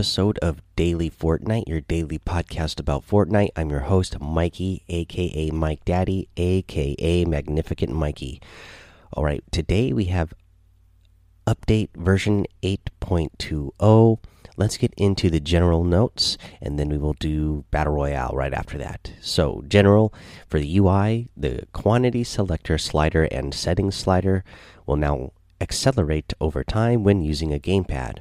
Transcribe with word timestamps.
episode 0.00 0.38
of 0.38 0.62
Daily 0.76 1.10
Fortnite, 1.10 1.68
your 1.68 1.82
daily 1.82 2.18
podcast 2.18 2.80
about 2.80 3.06
Fortnite. 3.06 3.50
I'm 3.54 3.68
your 3.68 3.80
host, 3.80 4.18
Mikey, 4.18 4.82
aka 4.88 5.50
Mike 5.50 5.84
Daddy, 5.84 6.26
aka 6.38 7.26
Magnificent 7.26 7.92
Mikey. 7.92 8.40
All 9.12 9.24
right, 9.24 9.44
today 9.52 9.92
we 9.92 10.06
have 10.06 10.32
update 11.46 11.90
version 11.94 12.46
8.20. 12.62 14.20
Let's 14.56 14.78
get 14.78 14.94
into 14.96 15.28
the 15.28 15.38
general 15.38 15.84
notes 15.84 16.38
and 16.62 16.78
then 16.78 16.88
we 16.88 16.96
will 16.96 17.12
do 17.12 17.66
Battle 17.70 17.92
Royale 17.92 18.32
right 18.32 18.54
after 18.54 18.78
that. 18.78 19.12
So, 19.20 19.62
general 19.68 20.14
for 20.48 20.58
the 20.58 20.78
UI, 20.78 21.28
the 21.36 21.66
quantity 21.74 22.24
selector 22.24 22.78
slider 22.78 23.24
and 23.24 23.52
settings 23.52 23.96
slider 23.96 24.44
will 24.86 24.96
now 24.96 25.32
accelerate 25.60 26.32
over 26.40 26.64
time 26.64 27.04
when 27.04 27.20
using 27.20 27.52
a 27.52 27.58
gamepad. 27.58 28.20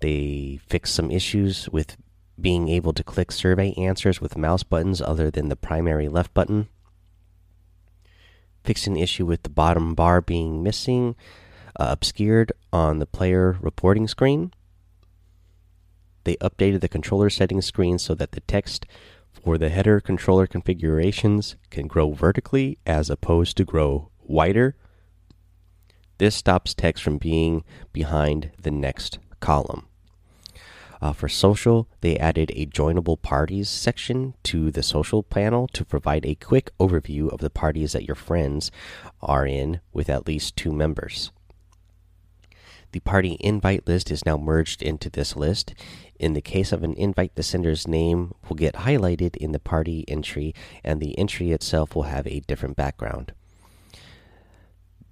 They 0.00 0.60
fixed 0.66 0.94
some 0.94 1.10
issues 1.10 1.68
with 1.68 1.96
being 2.40 2.68
able 2.68 2.92
to 2.94 3.04
click 3.04 3.30
survey 3.30 3.72
answers 3.74 4.20
with 4.20 4.36
mouse 4.36 4.62
buttons 4.62 5.00
other 5.00 5.30
than 5.30 5.48
the 5.48 5.56
primary 5.56 6.08
left 6.08 6.32
button. 6.32 6.68
Fixed 8.64 8.86
an 8.86 8.96
issue 8.96 9.26
with 9.26 9.42
the 9.42 9.50
bottom 9.50 9.94
bar 9.94 10.20
being 10.20 10.62
missing, 10.62 11.16
uh, 11.78 11.88
obscured 11.90 12.52
on 12.72 12.98
the 12.98 13.06
player 13.06 13.58
reporting 13.60 14.08
screen. 14.08 14.52
They 16.24 16.36
updated 16.36 16.80
the 16.80 16.88
controller 16.88 17.30
settings 17.30 17.66
screen 17.66 17.98
so 17.98 18.14
that 18.14 18.32
the 18.32 18.40
text 18.40 18.86
for 19.32 19.56
the 19.56 19.68
header 19.68 20.00
controller 20.00 20.46
configurations 20.46 21.56
can 21.70 21.86
grow 21.86 22.12
vertically 22.12 22.78
as 22.86 23.08
opposed 23.08 23.56
to 23.56 23.64
grow 23.64 24.10
wider. 24.18 24.76
This 26.18 26.34
stops 26.34 26.74
text 26.74 27.02
from 27.02 27.18
being 27.18 27.64
behind 27.92 28.50
the 28.60 28.70
next 28.70 29.18
column. 29.40 29.89
Uh, 31.02 31.12
for 31.12 31.28
social, 31.28 31.88
they 32.02 32.18
added 32.18 32.52
a 32.54 32.66
joinable 32.66 33.20
parties 33.20 33.68
section 33.70 34.34
to 34.42 34.70
the 34.70 34.82
social 34.82 35.22
panel 35.22 35.66
to 35.68 35.84
provide 35.84 36.26
a 36.26 36.34
quick 36.34 36.70
overview 36.78 37.32
of 37.32 37.40
the 37.40 37.48
parties 37.48 37.92
that 37.92 38.04
your 38.04 38.14
friends 38.14 38.70
are 39.22 39.46
in 39.46 39.80
with 39.92 40.10
at 40.10 40.26
least 40.26 40.56
two 40.56 40.72
members. 40.72 41.32
The 42.92 43.00
party 43.00 43.36
invite 43.40 43.86
list 43.86 44.10
is 44.10 44.26
now 44.26 44.36
merged 44.36 44.82
into 44.82 45.08
this 45.08 45.36
list. 45.36 45.74
In 46.18 46.34
the 46.34 46.40
case 46.40 46.72
of 46.72 46.82
an 46.82 46.92
invite, 46.94 47.34
the 47.36 47.42
sender's 47.42 47.86
name 47.86 48.34
will 48.48 48.56
get 48.56 48.74
highlighted 48.74 49.36
in 49.36 49.52
the 49.52 49.60
party 49.60 50.04
entry, 50.08 50.54
and 50.82 51.00
the 51.00 51.16
entry 51.16 51.52
itself 51.52 51.94
will 51.94 52.04
have 52.04 52.26
a 52.26 52.40
different 52.40 52.76
background. 52.76 53.32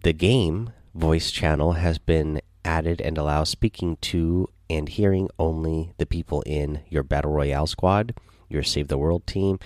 The 0.02 0.12
game 0.12 0.72
voice 0.94 1.30
channel 1.30 1.74
has 1.74 1.98
been 1.98 2.40
added 2.68 3.00
and 3.00 3.16
allows 3.16 3.48
speaking 3.48 3.96
to 3.96 4.46
and 4.68 4.90
hearing 4.90 5.30
only 5.38 5.94
the 5.96 6.04
people 6.04 6.42
in 6.42 6.80
your 6.90 7.02
Battle 7.02 7.32
Royale 7.32 7.66
squad, 7.66 8.14
your 8.50 8.62
Save 8.62 8.88
the 8.88 8.98
World 8.98 9.26
team, 9.26 9.58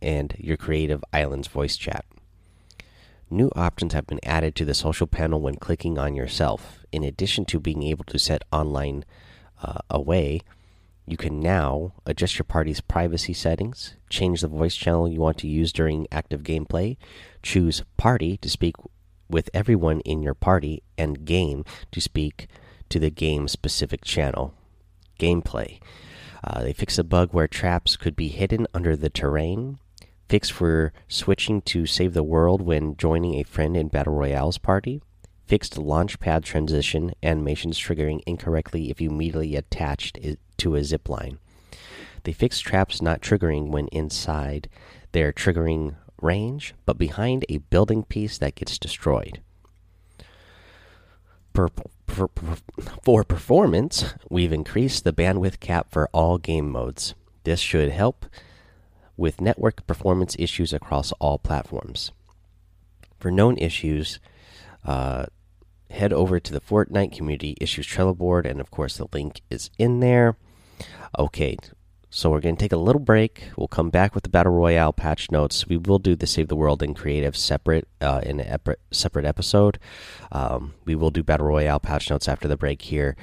and 0.00 0.34
your 0.38 0.56
Creative 0.56 1.04
Islands 1.12 1.48
voice 1.48 1.76
chat. 1.76 2.06
New 3.28 3.50
options 3.54 3.92
have 3.92 4.06
been 4.06 4.20
added 4.22 4.54
to 4.54 4.64
the 4.64 4.72
social 4.72 5.06
panel 5.06 5.40
when 5.40 5.56
clicking 5.56 5.98
on 5.98 6.14
yourself. 6.14 6.86
In 6.92 7.04
addition 7.04 7.44
to 7.46 7.60
being 7.60 7.82
able 7.82 8.04
to 8.04 8.18
set 8.18 8.42
online 8.50 9.04
uh, 9.62 9.80
away, 9.90 10.40
you 11.04 11.18
can 11.18 11.38
now 11.38 11.92
adjust 12.06 12.38
your 12.38 12.44
party's 12.44 12.80
privacy 12.80 13.34
settings, 13.34 13.94
change 14.08 14.40
the 14.40 14.48
voice 14.48 14.74
channel 14.74 15.08
you 15.08 15.20
want 15.20 15.38
to 15.38 15.48
use 15.48 15.72
during 15.72 16.06
active 16.10 16.42
gameplay, 16.42 16.96
choose 17.42 17.82
Party 17.96 18.38
to 18.38 18.48
speak 18.48 18.76
with 19.28 19.50
everyone 19.52 20.00
in 20.00 20.22
your 20.22 20.34
party, 20.34 20.82
and 20.96 21.24
Game 21.24 21.64
to 21.92 22.00
speak 22.00 22.48
to 22.88 22.98
the 22.98 23.10
game 23.10 23.48
specific 23.48 24.04
channel. 24.04 24.54
Gameplay. 25.18 25.80
Uh, 26.44 26.62
they 26.62 26.72
fix 26.72 26.98
a 26.98 27.04
bug 27.04 27.32
where 27.32 27.48
traps 27.48 27.96
could 27.96 28.14
be 28.14 28.28
hidden 28.28 28.66
under 28.72 28.96
the 28.96 29.10
terrain. 29.10 29.78
Fix 30.28 30.50
for 30.50 30.92
switching 31.08 31.62
to 31.62 31.86
save 31.86 32.14
the 32.14 32.22
world 32.22 32.62
when 32.62 32.96
joining 32.96 33.34
a 33.34 33.44
friend 33.44 33.76
in 33.76 33.88
Battle 33.88 34.14
Royale's 34.14 34.58
party. 34.58 35.02
Fixed 35.46 35.76
launchpad 35.76 36.42
transition 36.42 37.12
animations 37.22 37.78
triggering 37.78 38.20
incorrectly 38.26 38.90
if 38.90 39.00
you 39.00 39.10
immediately 39.10 39.54
attached 39.54 40.18
it 40.18 40.40
to 40.58 40.74
a 40.74 40.82
zip 40.82 41.08
line. 41.08 41.38
They 42.24 42.32
fixed 42.32 42.64
traps 42.64 43.00
not 43.00 43.20
triggering 43.20 43.68
when 43.68 43.86
inside 43.88 44.68
they're 45.12 45.32
triggering 45.32 45.94
range, 46.20 46.74
but 46.84 46.98
behind 46.98 47.44
a 47.48 47.58
building 47.58 48.02
piece 48.02 48.38
that 48.38 48.54
gets 48.54 48.78
destroyed. 48.78 49.40
For 51.54 53.24
performance, 53.24 54.14
we've 54.30 54.52
increased 54.52 55.04
the 55.04 55.12
bandwidth 55.12 55.60
cap 55.60 55.90
for 55.90 56.08
all 56.12 56.38
game 56.38 56.70
modes. 56.70 57.14
This 57.44 57.60
should 57.60 57.90
help 57.90 58.26
with 59.16 59.40
network 59.40 59.86
performance 59.86 60.36
issues 60.38 60.72
across 60.72 61.12
all 61.12 61.38
platforms. 61.38 62.12
For 63.18 63.30
known 63.30 63.56
issues, 63.56 64.18
uh, 64.84 65.26
head 65.90 66.12
over 66.12 66.38
to 66.38 66.52
the 66.52 66.60
Fortnite 66.60 67.16
Community 67.16 67.56
Issues 67.60 67.86
Trello 67.86 68.16
board, 68.16 68.44
and 68.44 68.60
of 68.60 68.70
course, 68.70 68.98
the 68.98 69.06
link 69.12 69.40
is 69.48 69.70
in 69.78 70.00
there. 70.00 70.36
Okay, 71.18 71.56
so 72.16 72.30
we're 72.30 72.40
going 72.40 72.56
to 72.56 72.64
take 72.64 72.72
a 72.72 72.78
little 72.78 72.98
break. 72.98 73.42
We'll 73.58 73.68
come 73.68 73.90
back 73.90 74.14
with 74.14 74.24
the 74.24 74.30
battle 74.30 74.54
royale 74.54 74.94
patch 74.94 75.30
notes. 75.30 75.66
We 75.66 75.76
will 75.76 75.98
do 75.98 76.16
the 76.16 76.26
save 76.26 76.48
the 76.48 76.56
world 76.56 76.82
and 76.82 76.96
creative 76.96 77.36
separate 77.36 77.86
uh, 78.00 78.22
in 78.24 78.40
a 78.40 78.58
separate 78.90 79.26
episode. 79.26 79.78
Um, 80.32 80.72
we 80.86 80.94
will 80.94 81.10
do 81.10 81.22
battle 81.22 81.44
royale 81.44 81.78
patch 81.78 82.08
notes 82.08 82.26
after 82.26 82.48
the 82.48 82.56
break 82.56 82.80
here. 82.80 83.16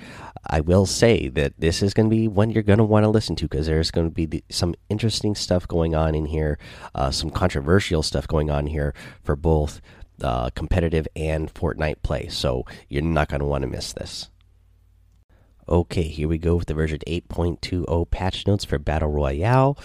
I 0.45 0.61
will 0.61 0.85
say 0.85 1.27
that 1.29 1.53
this 1.57 1.81
is 1.81 1.95
going 1.95 2.07
to 2.07 2.15
be 2.15 2.27
one 2.27 2.51
you're 2.51 2.61
going 2.61 2.77
to 2.77 2.83
want 2.83 3.03
to 3.03 3.09
listen 3.09 3.35
to 3.37 3.45
because 3.45 3.65
there's 3.65 3.89
going 3.89 4.05
to 4.05 4.13
be 4.13 4.27
the, 4.27 4.43
some 4.51 4.75
interesting 4.89 5.33
stuff 5.33 5.67
going 5.67 5.95
on 5.95 6.13
in 6.13 6.27
here, 6.27 6.59
uh, 6.93 7.09
some 7.09 7.31
controversial 7.31 8.03
stuff 8.03 8.27
going 8.27 8.51
on 8.51 8.67
here 8.67 8.93
for 9.23 9.35
both 9.35 9.81
uh, 10.21 10.51
competitive 10.51 11.07
and 11.15 11.51
Fortnite 11.51 12.03
play. 12.03 12.27
So 12.27 12.63
you're 12.89 13.01
not 13.01 13.29
going 13.29 13.39
to 13.39 13.47
want 13.47 13.63
to 13.63 13.67
miss 13.67 13.91
this. 13.91 14.29
Okay, 15.68 16.03
here 16.03 16.28
we 16.28 16.38
go 16.38 16.57
with 16.57 16.68
the 16.68 16.74
version 16.74 17.00
8.20 17.07 18.12
patch 18.12 18.46
notes 18.46 18.66
for 18.66 18.78
Battle 18.78 19.09
Royale. 19.09 19.78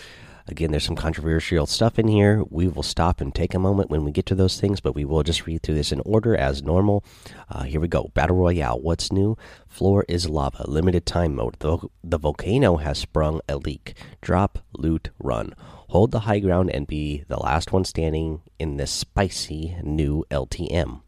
Again, 0.49 0.73
there's 0.73 0.85
some 0.85 0.97
controversial 0.97 1.67
stuff 1.67 2.01
in 2.01 2.09
here. 2.09 2.43
We 2.51 2.67
will 2.67 2.83
stop 2.83 3.21
and 3.21 3.33
take 3.33 3.55
a 3.55 3.61
moment 3.61 3.89
when 3.89 4.03
we 4.03 4.11
get 4.11 4.27
to 4.27 4.35
those 4.35 4.59
things, 4.59 4.81
but 4.81 4.97
we 4.97 5.05
will 5.05 5.23
just 5.23 5.47
read 5.47 5.63
through 5.63 5.77
this 5.77 5.93
in 5.93 6.01
order 6.01 6.35
as 6.35 6.65
normal. 6.65 7.05
Uh, 7.49 7.63
here 7.63 7.81
we 7.81 7.87
go. 7.87 8.11
Battle 8.15 8.35
Royale. 8.35 8.81
What's 8.81 9.13
new? 9.13 9.37
Floor 9.69 10.05
is 10.09 10.29
lava. 10.29 10.65
Limited 10.67 11.07
time 11.07 11.37
mode. 11.37 11.55
The, 11.61 11.79
the 12.03 12.19
volcano 12.19 12.79
has 12.79 12.99
sprung 12.99 13.41
a 13.49 13.57
leak. 13.57 13.95
Drop, 14.21 14.59
loot, 14.73 15.11
run. 15.21 15.55
Hold 15.91 16.11
the 16.11 16.21
high 16.21 16.41
ground 16.41 16.71
and 16.71 16.89
be 16.89 17.25
the 17.29 17.39
last 17.39 17.71
one 17.71 17.85
standing 17.85 18.41
in 18.59 18.79
this 18.79 18.91
spicy 18.91 19.77
new 19.85 20.25
LTM. 20.31 21.03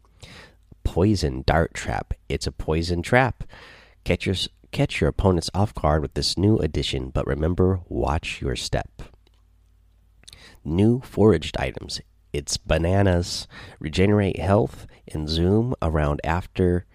Poison 0.85 1.43
dart 1.45 1.73
trap. 1.73 2.13
It's 2.29 2.47
a 2.47 2.53
poison 2.53 3.01
trap. 3.01 3.43
Catch 4.03 4.25
your 4.25 4.35
catch 4.71 5.01
your 5.01 5.09
opponents 5.09 5.49
off 5.53 5.73
guard 5.73 6.01
with 6.01 6.13
this 6.13 6.37
new 6.37 6.57
addition, 6.57 7.09
but 7.09 7.27
remember, 7.27 7.81
watch 7.87 8.41
your 8.41 8.55
step. 8.55 9.03
New 10.63 11.01
foraged 11.01 11.57
items. 11.57 12.01
It's 12.33 12.57
bananas. 12.57 13.47
Regenerate 13.79 14.39
health 14.39 14.87
and 15.11 15.27
zoom 15.27 15.75
around 15.81 16.21
after 16.23 16.85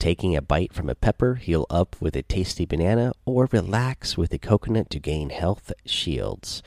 taking 0.00 0.34
a 0.34 0.42
bite 0.42 0.72
from 0.72 0.90
a 0.90 0.96
pepper. 0.96 1.36
Heal 1.36 1.66
up 1.70 1.94
with 2.00 2.16
a 2.16 2.22
tasty 2.22 2.64
banana, 2.64 3.12
or 3.24 3.48
relax 3.52 4.18
with 4.18 4.32
a 4.32 4.38
coconut 4.38 4.90
to 4.90 4.98
gain 4.98 5.30
health 5.30 5.72
shields. 5.86 6.62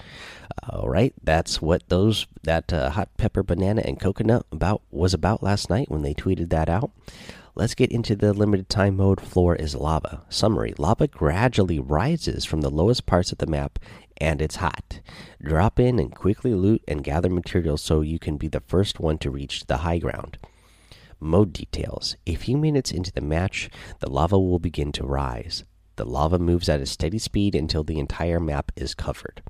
All 0.69 0.87
right, 0.87 1.13
that's 1.21 1.61
what 1.61 1.89
those 1.89 2.27
that 2.43 2.71
uh, 2.71 2.91
hot 2.91 3.09
pepper, 3.17 3.43
banana, 3.43 3.81
and 3.83 3.99
coconut 3.99 4.45
about 4.51 4.81
was 4.91 5.13
about 5.13 5.43
last 5.43 5.69
night 5.69 5.91
when 5.91 6.03
they 6.03 6.13
tweeted 6.13 6.49
that 6.51 6.69
out. 6.69 6.91
Let's 7.55 7.75
get 7.75 7.91
into 7.91 8.15
the 8.15 8.33
limited 8.33 8.67
time 8.67 8.97
mode. 8.97 9.21
Floor 9.21 9.55
is 9.55 9.75
lava. 9.75 10.23
Summary 10.27 10.73
Lava 10.79 11.07
gradually 11.07 11.79
rises 11.79 12.45
from 12.45 12.61
the 12.61 12.71
lowest 12.71 13.05
parts 13.05 13.31
of 13.31 13.37
the 13.37 13.45
map 13.45 13.77
and 14.17 14.41
it's 14.41 14.55
hot. 14.55 15.01
Drop 15.41 15.79
in 15.79 15.99
and 15.99 16.15
quickly 16.15 16.53
loot 16.53 16.81
and 16.87 17.03
gather 17.03 17.29
materials 17.29 17.83
so 17.83 18.01
you 18.01 18.17
can 18.17 18.37
be 18.37 18.47
the 18.47 18.61
first 18.61 18.99
one 18.99 19.17
to 19.19 19.29
reach 19.29 19.65
the 19.65 19.77
high 19.77 19.99
ground. 19.99 20.37
Mode 21.23 21.53
details 21.53 22.15
A 22.27 22.35
few 22.35 22.57
minutes 22.57 22.91
into 22.91 23.11
the 23.11 23.21
match, 23.21 23.69
the 23.99 24.09
lava 24.09 24.37
will 24.37 24.59
begin 24.59 24.91
to 24.93 25.05
rise. 25.05 25.63
The 25.95 26.05
lava 26.05 26.39
moves 26.39 26.69
at 26.69 26.81
a 26.81 26.85
steady 26.85 27.19
speed 27.19 27.55
until 27.55 27.83
the 27.83 27.99
entire 27.99 28.39
map 28.39 28.71
is 28.75 28.93
covered. 28.93 29.41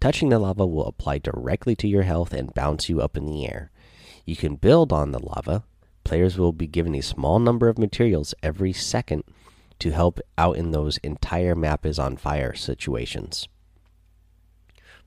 Touching 0.00 0.28
the 0.28 0.38
lava 0.38 0.66
will 0.66 0.86
apply 0.86 1.18
directly 1.18 1.76
to 1.76 1.88
your 1.88 2.02
health 2.02 2.32
and 2.32 2.54
bounce 2.54 2.88
you 2.88 3.00
up 3.00 3.16
in 3.16 3.26
the 3.26 3.46
air. 3.46 3.70
You 4.24 4.36
can 4.36 4.56
build 4.56 4.92
on 4.92 5.12
the 5.12 5.18
lava, 5.18 5.64
Players 6.04 6.36
will 6.36 6.52
be 6.52 6.66
given 6.66 6.94
a 6.94 7.00
small 7.00 7.38
number 7.38 7.68
of 7.68 7.78
materials 7.78 8.34
every 8.42 8.72
second 8.72 9.24
to 9.78 9.90
help 9.92 10.20
out 10.36 10.56
in 10.56 10.70
those 10.70 10.98
entire 10.98 11.54
map 11.54 11.86
is 11.86 11.98
on 11.98 12.16
fire 12.16 12.54
situations. 12.54 13.48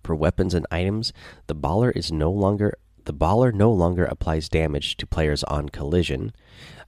For 0.03 0.15
weapons 0.15 0.53
and 0.53 0.67
items, 0.71 1.13
the 1.47 1.55
baller 1.55 1.95
is 1.95 2.11
no 2.11 2.31
longer 2.31 2.77
the 3.05 3.13
baller 3.13 3.53
no 3.53 3.71
longer 3.71 4.05
applies 4.05 4.49
damage 4.49 4.97
to 4.97 5.07
players 5.07 5.43
on 5.45 5.69
collision. 5.69 6.33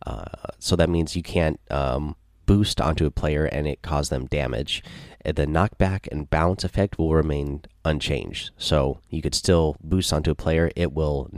Uh, 0.05 0.25
so 0.59 0.75
that 0.75 0.89
means 0.89 1.15
you 1.15 1.23
can't 1.23 1.59
um, 1.71 2.15
boost 2.45 2.81
onto 2.81 3.05
a 3.05 3.11
player 3.11 3.45
and 3.45 3.67
it 3.67 3.81
cause 3.81 4.09
them 4.09 4.25
damage. 4.25 4.83
The 5.23 5.45
knockback 5.45 6.07
and 6.11 6.29
bounce 6.29 6.63
effect 6.63 6.97
will 6.97 7.13
remain 7.13 7.63
unchanged. 7.83 8.51
So 8.57 8.99
you 9.09 9.21
could 9.21 9.35
still 9.35 9.75
boost 9.83 10.13
onto 10.13 10.31
a 10.31 10.35
player. 10.35 10.71
It 10.75 10.93
will 10.93 11.29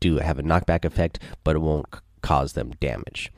do 0.00 0.18
have 0.18 0.38
a 0.38 0.42
knockback 0.42 0.84
effect, 0.84 1.18
but 1.44 1.56
it 1.56 1.60
won't 1.60 1.86
cause 2.20 2.54
them 2.54 2.72
damage. 2.80 3.32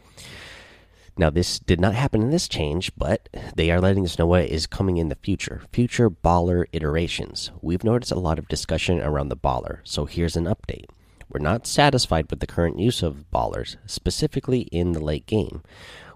Now, 1.17 1.31
this 1.31 1.61
did 1.61 1.81
not 1.81 1.95
happen 1.95 2.23
in 2.23 2.31
this 2.31 2.49
change, 2.49 2.91
but 2.97 3.29
they 3.55 3.71
are 3.71 3.81
letting 3.81 4.05
us 4.05 4.19
know 4.19 4.27
what 4.27 4.47
is 4.47 4.67
coming 4.67 4.97
in 4.97 5.11
the 5.11 5.15
future. 5.23 5.63
Future 5.73 6.11
baller 6.11 6.65
iterations. 6.73 7.53
We've 7.63 7.85
noticed 7.85 8.11
a 8.11 8.19
lot 8.19 8.39
of 8.39 8.49
discussion 8.49 9.01
around 9.01 9.29
the 9.29 9.37
baller, 9.37 9.79
so 9.85 10.07
here's 10.07 10.37
an 10.37 10.47
update. 10.47 10.87
We're 11.29 11.39
not 11.39 11.69
satisfied 11.69 12.31
with 12.31 12.41
the 12.41 12.49
current 12.49 12.81
use 12.81 13.03
of 13.03 13.27
ballers, 13.33 13.77
specifically 13.87 14.63
in 14.73 14.93
the 14.93 15.01
late 15.01 15.27
game. 15.27 15.63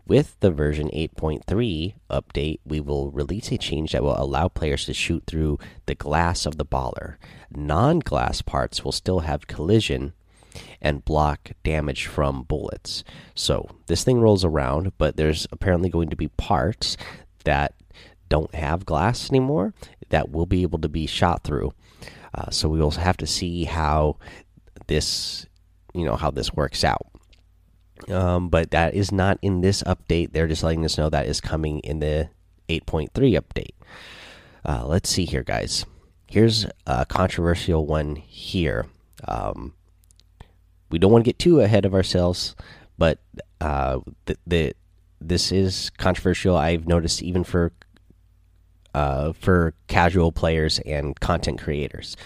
With 0.06 0.40
the 0.40 0.50
version 0.50 0.88
8.3 0.88 1.94
update, 2.10 2.60
we 2.64 2.80
will 2.80 3.10
release 3.10 3.52
a 3.52 3.58
change 3.58 3.92
that 3.92 4.02
will 4.02 4.20
allow 4.20 4.48
players 4.48 4.86
to 4.86 4.94
shoot 4.94 5.24
through 5.26 5.58
the 5.86 5.94
glass 5.94 6.44
of 6.46 6.56
the 6.56 6.64
baller. 6.64 7.16
Non 7.54 8.00
glass 8.00 8.42
parts 8.42 8.84
will 8.84 8.92
still 8.92 9.20
have 9.20 9.46
collision 9.46 10.14
and 10.80 11.04
block 11.04 11.52
damage 11.64 12.06
from 12.06 12.42
bullets. 12.42 13.04
So 13.34 13.68
this 13.86 14.04
thing 14.04 14.20
rolls 14.20 14.44
around, 14.44 14.92
but 14.98 15.16
there's 15.16 15.46
apparently 15.50 15.88
going 15.88 16.08
to 16.10 16.16
be 16.16 16.28
parts 16.28 16.96
that 17.44 17.74
don't 18.28 18.54
have 18.54 18.86
glass 18.86 19.30
anymore 19.30 19.74
that 20.10 20.30
will 20.30 20.46
be 20.46 20.62
able 20.62 20.78
to 20.80 20.88
be 20.88 21.06
shot 21.06 21.44
through. 21.44 21.72
Uh, 22.34 22.50
so 22.50 22.68
we 22.68 22.78
will 22.78 22.90
have 22.92 23.16
to 23.16 23.26
see 23.26 23.64
how 23.64 24.16
this, 24.86 25.46
you 25.94 26.04
know, 26.04 26.16
how 26.16 26.30
this 26.30 26.52
works 26.52 26.84
out. 26.84 27.06
Um, 28.08 28.48
but 28.48 28.70
that 28.70 28.94
is 28.94 29.10
not 29.10 29.38
in 29.42 29.60
this 29.60 29.82
update. 29.82 30.32
They're 30.32 30.46
just 30.46 30.62
letting 30.62 30.84
us 30.84 30.98
know 30.98 31.10
that 31.10 31.26
is 31.26 31.40
coming 31.40 31.80
in 31.80 31.98
the 31.98 32.30
8.3 32.68 33.10
update. 33.12 33.74
Uh, 34.64 34.86
let's 34.86 35.08
see 35.08 35.24
here, 35.24 35.42
guys. 35.42 35.84
Here's 36.30 36.66
a 36.86 37.06
controversial 37.06 37.86
one 37.86 38.16
here. 38.16 38.86
Um, 39.26 39.74
we 40.90 40.98
don't 40.98 41.12
want 41.12 41.24
to 41.24 41.28
get 41.28 41.38
too 41.38 41.60
ahead 41.60 41.84
of 41.84 41.94
ourselves, 41.94 42.56
but 42.96 43.18
uh, 43.60 44.00
the, 44.46 44.74
this 45.20 45.52
is 45.52 45.90
controversial. 45.98 46.56
I've 46.56 46.86
noticed 46.86 47.22
even 47.22 47.44
for 47.44 47.72
uh, 48.94 49.32
for 49.32 49.74
casual 49.86 50.32
players 50.32 50.80
and 50.80 51.18
content 51.20 51.60
creators. 51.60 52.16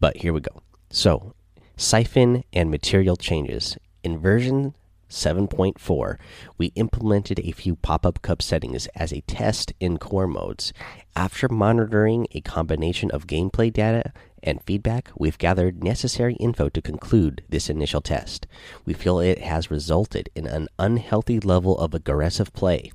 But 0.00 0.16
here 0.18 0.32
we 0.32 0.40
go. 0.40 0.62
So, 0.90 1.34
siphon 1.76 2.44
and 2.52 2.70
material 2.70 3.16
changes 3.16 3.76
in 4.02 4.18
version 4.18 4.74
7.4, 5.08 6.18
we 6.58 6.66
implemented 6.74 7.40
a 7.40 7.52
few 7.52 7.76
pop 7.76 8.04
up 8.04 8.22
cup 8.22 8.42
settings 8.42 8.86
as 8.88 9.12
a 9.12 9.22
test 9.22 9.72
in 9.80 9.98
core 9.98 10.26
modes. 10.26 10.72
After 11.14 11.48
monitoring 11.48 12.26
a 12.32 12.40
combination 12.40 13.10
of 13.10 13.26
gameplay 13.26 13.72
data 13.72 14.12
and 14.42 14.62
feedback, 14.64 15.10
we've 15.16 15.38
gathered 15.38 15.82
necessary 15.82 16.34
info 16.34 16.68
to 16.68 16.82
conclude 16.82 17.42
this 17.48 17.70
initial 17.70 18.00
test. 18.00 18.46
We 18.84 18.94
feel 18.94 19.18
it 19.18 19.38
has 19.38 19.70
resulted 19.70 20.28
in 20.34 20.46
an 20.46 20.68
unhealthy 20.78 21.40
level 21.40 21.78
of 21.78 21.94
aggressive 21.94 22.52
play, 22.52 22.92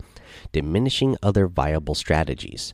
diminishing 0.51 1.17
other 1.23 1.47
viable 1.47 1.95
strategies. 1.95 2.73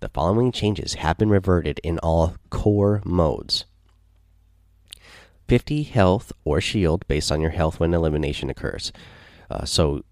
The 0.00 0.08
following 0.10 0.52
changes 0.52 0.94
have 0.94 1.18
been 1.18 1.30
reverted 1.30 1.80
in 1.82 1.98
all 1.98 2.36
core 2.50 3.00
modes 3.04 3.64
50 5.54 5.84
health 5.84 6.32
or 6.44 6.60
shield 6.60 7.06
based 7.06 7.30
on 7.30 7.40
your 7.40 7.52
health 7.52 7.78
when 7.78 7.94
elimination 7.94 8.50
occurs. 8.50 8.90
Uh, 9.48 9.64
so, 9.64 10.02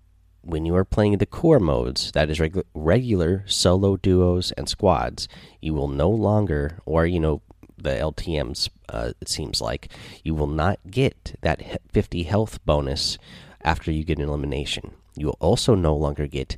when 0.42 0.64
you 0.64 0.72
are 0.76 0.84
playing 0.84 1.18
the 1.18 1.26
core 1.26 1.58
modes, 1.58 2.12
that 2.12 2.30
is 2.30 2.38
regu 2.38 2.62
regular 2.74 3.42
solo 3.48 3.96
duos 3.96 4.52
and 4.52 4.68
squads, 4.68 5.26
you 5.60 5.74
will 5.74 5.88
no 5.88 6.08
longer, 6.08 6.78
or 6.86 7.06
you 7.06 7.18
know, 7.18 7.42
the 7.76 7.90
LTMs, 7.90 8.68
uh, 8.88 9.14
it 9.20 9.28
seems 9.28 9.60
like, 9.60 9.88
you 10.22 10.32
will 10.32 10.46
not 10.46 10.78
get 10.88 11.36
that 11.40 11.80
50 11.90 12.22
health 12.22 12.64
bonus 12.64 13.18
after 13.64 13.90
you 13.90 14.04
get 14.04 14.18
an 14.18 14.28
elimination. 14.28 14.92
You 15.16 15.26
will 15.26 15.38
also 15.40 15.74
no 15.74 15.96
longer 15.96 16.28
get 16.28 16.56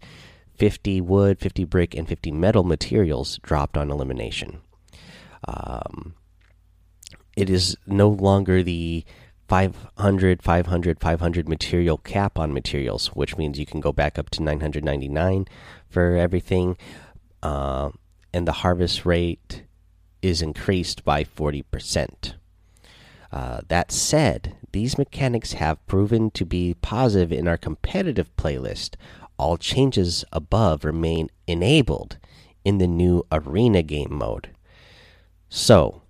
50 0.58 1.00
wood, 1.00 1.40
50 1.40 1.64
brick, 1.64 1.94
and 1.94 2.06
50 2.06 2.32
metal 2.32 2.64
materials 2.64 3.38
dropped 3.42 3.78
on 3.78 3.90
elimination. 3.90 4.60
Um, 5.48 6.16
it 7.36 7.50
is 7.50 7.76
no 7.86 8.08
longer 8.08 8.62
the 8.62 9.04
500, 9.48 10.42
500, 10.42 11.00
500 11.00 11.48
material 11.48 11.98
cap 11.98 12.38
on 12.38 12.52
materials, 12.54 13.08
which 13.08 13.36
means 13.36 13.58
you 13.58 13.66
can 13.66 13.80
go 13.80 13.92
back 13.92 14.18
up 14.18 14.30
to 14.30 14.42
999 14.42 15.46
for 15.88 16.16
everything. 16.16 16.76
Uh, 17.42 17.90
and 18.32 18.48
the 18.48 18.52
harvest 18.52 19.04
rate 19.04 19.64
is 20.22 20.40
increased 20.40 21.04
by 21.04 21.22
40%. 21.22 22.34
Uh, 23.30 23.60
that 23.68 23.92
said, 23.92 24.56
these 24.72 24.96
mechanics 24.96 25.52
have 25.54 25.84
proven 25.86 26.30
to 26.30 26.44
be 26.46 26.74
positive 26.80 27.32
in 27.32 27.46
our 27.46 27.58
competitive 27.58 28.34
playlist. 28.36 28.94
All 29.36 29.56
changes 29.56 30.24
above 30.32 30.84
remain 30.84 31.28
enabled 31.46 32.18
in 32.64 32.78
the 32.78 32.86
new 32.86 33.26
arena 33.30 33.82
game 33.82 34.14
mode. 34.14 34.50
So, 35.48 36.02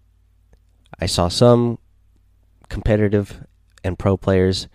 I 1.01 1.07
saw 1.07 1.29
some 1.29 1.79
competitive 2.69 3.45
and 3.83 3.99
pro 3.99 4.17
players. 4.17 4.69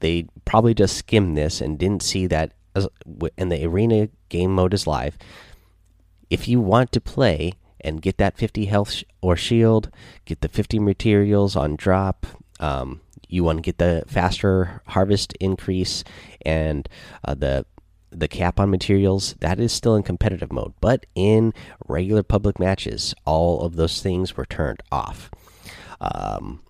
They 0.00 0.26
probably 0.44 0.74
just 0.74 0.96
skimmed 0.96 1.36
this 1.36 1.60
and 1.60 1.78
didn't 1.78 2.02
see 2.02 2.26
that. 2.26 2.52
And 3.36 3.50
the 3.50 3.64
arena 3.64 4.08
game 4.28 4.54
mode 4.54 4.74
is 4.74 4.86
live. 4.86 5.18
If 6.30 6.46
you 6.46 6.60
want 6.60 6.92
to 6.92 7.00
play 7.00 7.54
and 7.80 8.02
get 8.02 8.18
that 8.18 8.36
50 8.36 8.66
health 8.66 9.02
or 9.20 9.36
shield, 9.36 9.90
get 10.24 10.40
the 10.40 10.48
50 10.48 10.78
materials 10.78 11.56
on 11.56 11.76
drop. 11.76 12.26
Um, 12.60 13.00
you 13.28 13.44
want 13.44 13.58
to 13.58 13.62
get 13.62 13.78
the 13.78 14.04
faster 14.06 14.82
harvest 14.86 15.32
increase 15.40 16.04
and 16.44 16.88
uh, 17.24 17.34
the 17.34 17.66
the 18.10 18.28
cap 18.28 18.58
on 18.58 18.70
materials 18.70 19.34
that 19.40 19.60
is 19.60 19.72
still 19.72 19.94
in 19.94 20.02
competitive 20.02 20.52
mode 20.52 20.72
but 20.80 21.06
in 21.14 21.52
regular 21.86 22.22
public 22.22 22.58
matches 22.58 23.14
all 23.24 23.60
of 23.60 23.76
those 23.76 24.00
things 24.02 24.36
were 24.36 24.46
turned 24.46 24.82
off 24.90 25.30
um, 26.00 26.60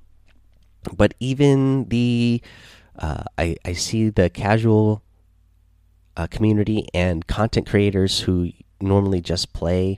but 0.97 1.15
even 1.21 1.89
the 1.89 2.43
uh, 2.99 3.23
I, 3.37 3.57
I 3.65 3.75
see 3.75 4.11
the 4.11 4.29
casual 4.29 5.03
uh, 6.17 6.27
community 6.27 6.89
and 6.93 7.27
content 7.27 7.67
creators 7.69 8.21
who 8.21 8.51
normally 8.81 9.21
just 9.21 9.53
play 9.53 9.97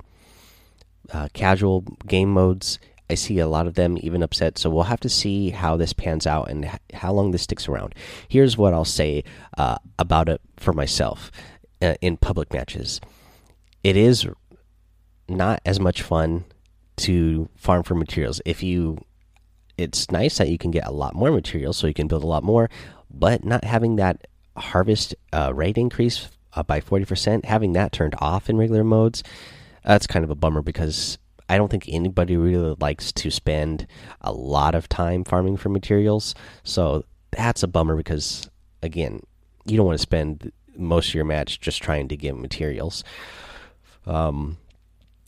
uh, 1.12 1.28
casual 1.32 1.80
game 2.06 2.32
modes. 2.32 2.78
I 3.10 3.14
see 3.14 3.40
a 3.40 3.48
lot 3.48 3.66
of 3.66 3.74
them 3.74 3.98
even 4.00 4.22
upset. 4.22 4.56
So 4.56 4.70
we'll 4.70 4.84
have 4.84 5.00
to 5.00 5.08
see 5.08 5.50
how 5.50 5.76
this 5.76 5.92
pans 5.92 6.26
out 6.26 6.48
and 6.48 6.70
how 6.94 7.12
long 7.12 7.32
this 7.32 7.42
sticks 7.42 7.68
around. 7.68 7.94
Here's 8.28 8.56
what 8.56 8.72
I'll 8.72 8.84
say 8.84 9.24
uh, 9.58 9.78
about 9.98 10.28
it 10.28 10.40
for 10.56 10.72
myself 10.72 11.30
uh, 11.82 11.94
in 12.00 12.16
public 12.16 12.52
matches. 12.52 13.00
It 13.82 13.96
is 13.96 14.28
not 15.28 15.60
as 15.66 15.80
much 15.80 16.02
fun 16.02 16.44
to 16.98 17.48
farm 17.56 17.82
for 17.82 17.94
materials. 17.94 18.40
If 18.44 18.62
you, 18.62 18.98
it's 19.76 20.10
nice 20.10 20.38
that 20.38 20.48
you 20.48 20.58
can 20.58 20.70
get 20.70 20.86
a 20.86 20.92
lot 20.92 21.14
more 21.14 21.32
materials, 21.32 21.78
so 21.78 21.86
you 21.86 21.94
can 21.94 22.08
build 22.08 22.22
a 22.22 22.28
lot 22.28 22.44
more. 22.44 22.70
But 23.10 23.44
not 23.44 23.64
having 23.64 23.96
that 23.96 24.26
harvest 24.56 25.16
uh, 25.32 25.52
rate 25.54 25.78
increase 25.78 26.28
uh, 26.52 26.62
by 26.62 26.80
forty 26.80 27.04
percent, 27.04 27.44
having 27.44 27.72
that 27.72 27.90
turned 27.90 28.14
off 28.18 28.48
in 28.48 28.56
regular 28.56 28.84
modes 28.84 29.24
that's 29.84 30.06
kind 30.06 30.24
of 30.24 30.30
a 30.30 30.34
bummer 30.34 30.62
because 30.62 31.18
I 31.50 31.56
don't 31.56 31.68
think 31.68 31.86
anybody 31.88 32.36
really 32.36 32.76
likes 32.78 33.10
to 33.10 33.30
spend 33.30 33.88
a 34.20 34.32
lot 34.32 34.76
of 34.76 34.88
time 34.88 35.24
farming 35.24 35.56
for 35.56 35.68
materials. 35.68 36.32
So 36.62 37.04
that's 37.32 37.64
a 37.64 37.68
bummer 37.68 37.96
because 37.96 38.48
again, 38.82 39.20
you 39.64 39.76
don't 39.76 39.86
want 39.86 39.98
to 39.98 40.02
spend 40.02 40.52
most 40.76 41.08
of 41.08 41.14
your 41.14 41.24
match 41.24 41.60
just 41.60 41.82
trying 41.82 42.06
to 42.06 42.16
get 42.16 42.36
materials. 42.36 43.02
Um, 44.06 44.58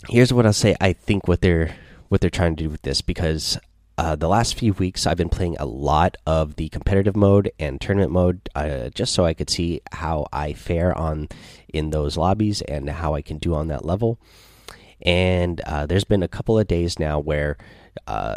here's 0.09 0.33
what 0.33 0.47
I'll 0.47 0.53
say. 0.53 0.77
I 0.81 0.93
think 0.93 1.27
what 1.27 1.41
they're 1.41 1.75
what 2.09 2.21
they're 2.21 2.31
trying 2.31 2.55
to 2.55 2.63
do 2.63 2.71
with 2.71 2.83
this 2.83 3.01
because 3.01 3.59
uh, 3.99 4.15
the 4.15 4.29
last 4.29 4.57
few 4.57 4.75
weeks 4.75 5.09
I've 5.09 5.17
been 5.17 5.29
playing 5.29 5.57
a 5.59 5.67
lot 5.67 6.17
of 6.25 6.55
the 6.55 6.69
competitive 6.69 7.17
mode 7.17 7.51
and 7.59 7.81
tournament 7.81 8.13
mode 8.13 8.49
uh, 8.55 8.91
just 8.91 9.13
so 9.13 9.25
I 9.25 9.35
could 9.35 9.51
see 9.51 9.81
how 9.91 10.27
I 10.33 10.53
fare 10.53 10.97
on 10.97 11.29
in 11.73 11.91
those 11.91 12.17
lobbies 12.17 12.63
and 12.63 12.89
how 12.89 13.15
I 13.15 13.23
can 13.23 13.39
do 13.39 13.55
on 13.55 13.67
that 13.69 13.85
level. 13.85 14.21
And 15.03 15.61
uh, 15.63 15.87
there's 15.87 16.05
been 16.05 16.23
a 16.23 16.29
couple 16.29 16.59
of 16.59 16.69
days 16.69 16.99
now 16.99 17.19
where 17.19 17.57
uh, 18.07 18.37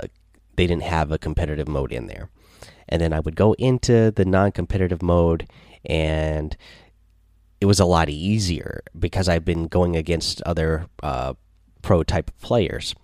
they 0.55 0.67
didn't 0.67 0.83
have 0.83 1.11
a 1.11 1.17
competitive 1.17 1.67
mode 1.67 1.91
in 1.91 2.07
there. 2.07 2.29
And 2.87 3.01
then 3.01 3.13
I 3.13 3.19
would 3.19 3.35
go 3.35 3.53
into 3.53 4.11
the 4.11 4.25
non 4.25 4.51
competitive 4.51 5.01
mode, 5.01 5.47
and 5.85 6.55
it 7.59 7.65
was 7.65 7.79
a 7.79 7.85
lot 7.85 8.09
easier 8.09 8.81
because 8.97 9.27
I've 9.27 9.45
been 9.45 9.67
going 9.67 9.95
against 9.95 10.41
other 10.43 10.87
uh, 11.01 11.33
pro 11.81 12.03
type 12.03 12.31
players. 12.41 12.95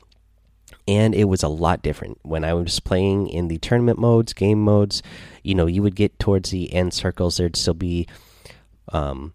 And 0.88 1.14
it 1.14 1.26
was 1.26 1.44
a 1.44 1.48
lot 1.48 1.84
different. 1.84 2.20
When 2.24 2.44
I 2.44 2.54
was 2.54 2.80
playing 2.80 3.28
in 3.28 3.48
the 3.48 3.60
tournament 3.60 4.00
modes, 4.00 4.34
game 4.34 4.62
modes, 4.62 5.02
you 5.44 5.56
know, 5.56 5.68
you 5.68 5.84
would 5.84 5.96
get 5.96 6.20
towards 6.20 6.50
the 6.50 6.74
end 6.74 6.94
circles, 6.94 7.38
there'd 7.38 7.56
still 7.56 7.76
be 7.76 8.08
um, 8.92 9.34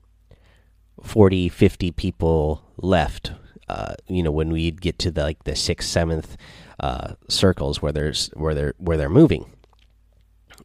40, 1.03 1.49
50 1.49 1.93
people 1.93 2.63
left. 2.77 3.33
Uh, 3.69 3.95
you 4.07 4.23
know, 4.23 4.31
when 4.31 4.51
we 4.51 4.71
get 4.71 4.99
to 5.01 5.11
the 5.11 5.23
like 5.23 5.43
the 5.45 5.57
sixth, 5.57 5.89
seventh 5.89 6.37
uh, 6.81 7.15
circles 7.29 7.83
where 7.83 7.93
there's 7.93 8.29
where 8.35 8.55
they're 8.55 8.75
where 8.79 8.97
they're 8.97 9.09
moving. 9.09 9.47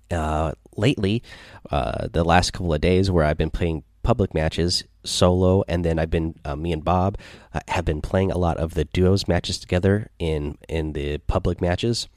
Uh, 0.09 0.51
lately, 0.75 1.23
uh, 1.69 2.07
the 2.11 2.23
last 2.23 2.51
couple 2.51 2.73
of 2.73 2.81
days 2.81 3.09
where 3.09 3.23
I've 3.23 3.37
been 3.37 3.49
playing 3.49 3.83
public 4.03 4.33
matches 4.33 4.83
solo, 5.03 5.63
and 5.67 5.85
then 5.85 5.99
I've 5.99 6.09
been 6.09 6.35
uh, 6.45 6.55
me 6.55 6.73
and 6.73 6.83
Bob 6.83 7.17
uh, 7.53 7.59
have 7.67 7.85
been 7.85 8.01
playing 8.01 8.31
a 8.31 8.37
lot 8.37 8.57
of 8.57 8.73
the 8.73 8.85
duos 8.85 9.27
matches 9.27 9.59
together 9.59 10.09
in 10.19 10.57
in 10.67 10.93
the 10.93 11.19
public 11.19 11.61
matches, 11.61 12.07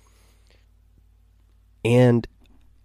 and 1.85 2.27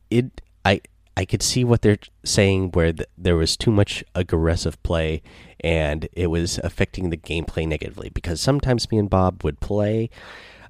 it 0.10 0.42
I 0.66 0.82
I 1.20 1.26
could 1.26 1.44
see 1.44 1.66
what 1.66 1.82
they're 1.82 1.98
saying 2.24 2.72
where 2.72 2.94
the, 2.94 3.06
there 3.18 3.36
was 3.36 3.58
too 3.58 3.72
much 3.72 4.06
aggressive 4.16 4.82
play 4.84 5.22
and 5.60 6.08
it 6.14 6.28
was 6.28 6.60
affecting 6.60 7.10
the 7.10 7.18
gameplay 7.18 7.68
negatively 7.68 8.08
because 8.08 8.40
sometimes 8.40 8.90
me 8.90 9.00
and 9.00 9.10
Bob 9.10 9.44
would 9.44 9.60
play 9.60 10.10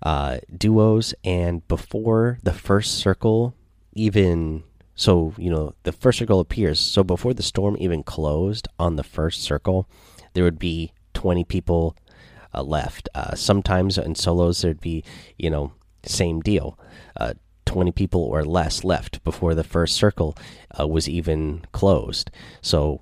uh, 0.01 0.39
duos 0.57 1.13
and 1.23 1.67
before 1.67 2.39
the 2.41 2.51
first 2.51 2.95
circle 2.95 3.53
even 3.93 4.63
so 4.95 5.35
you 5.37 5.51
know 5.51 5.75
the 5.83 5.91
first 5.91 6.17
circle 6.17 6.39
appears. 6.39 6.79
So 6.79 7.03
before 7.03 7.35
the 7.35 7.43
storm 7.43 7.77
even 7.79 8.01
closed 8.01 8.67
on 8.79 8.95
the 8.95 9.03
first 9.03 9.43
circle 9.43 9.87
there 10.33 10.43
would 10.43 10.57
be 10.57 10.93
20 11.13 11.43
people 11.43 11.95
uh, 12.55 12.63
left. 12.63 13.07
Uh, 13.13 13.35
sometimes 13.35 13.99
in 13.99 14.15
solos 14.15 14.63
there'd 14.63 14.81
be 14.81 15.03
you 15.37 15.51
know 15.51 15.73
same 16.01 16.39
deal. 16.39 16.79
Uh, 17.15 17.35
20 17.69 17.91
people 17.91 18.21
or 18.23 18.43
less 18.43 18.83
left 18.83 19.23
before 19.23 19.53
the 19.53 19.63
first 19.63 19.95
circle 19.95 20.35
uh, 20.79 20.87
was 20.87 21.07
even 21.07 21.63
closed. 21.71 22.31
So 22.61 23.01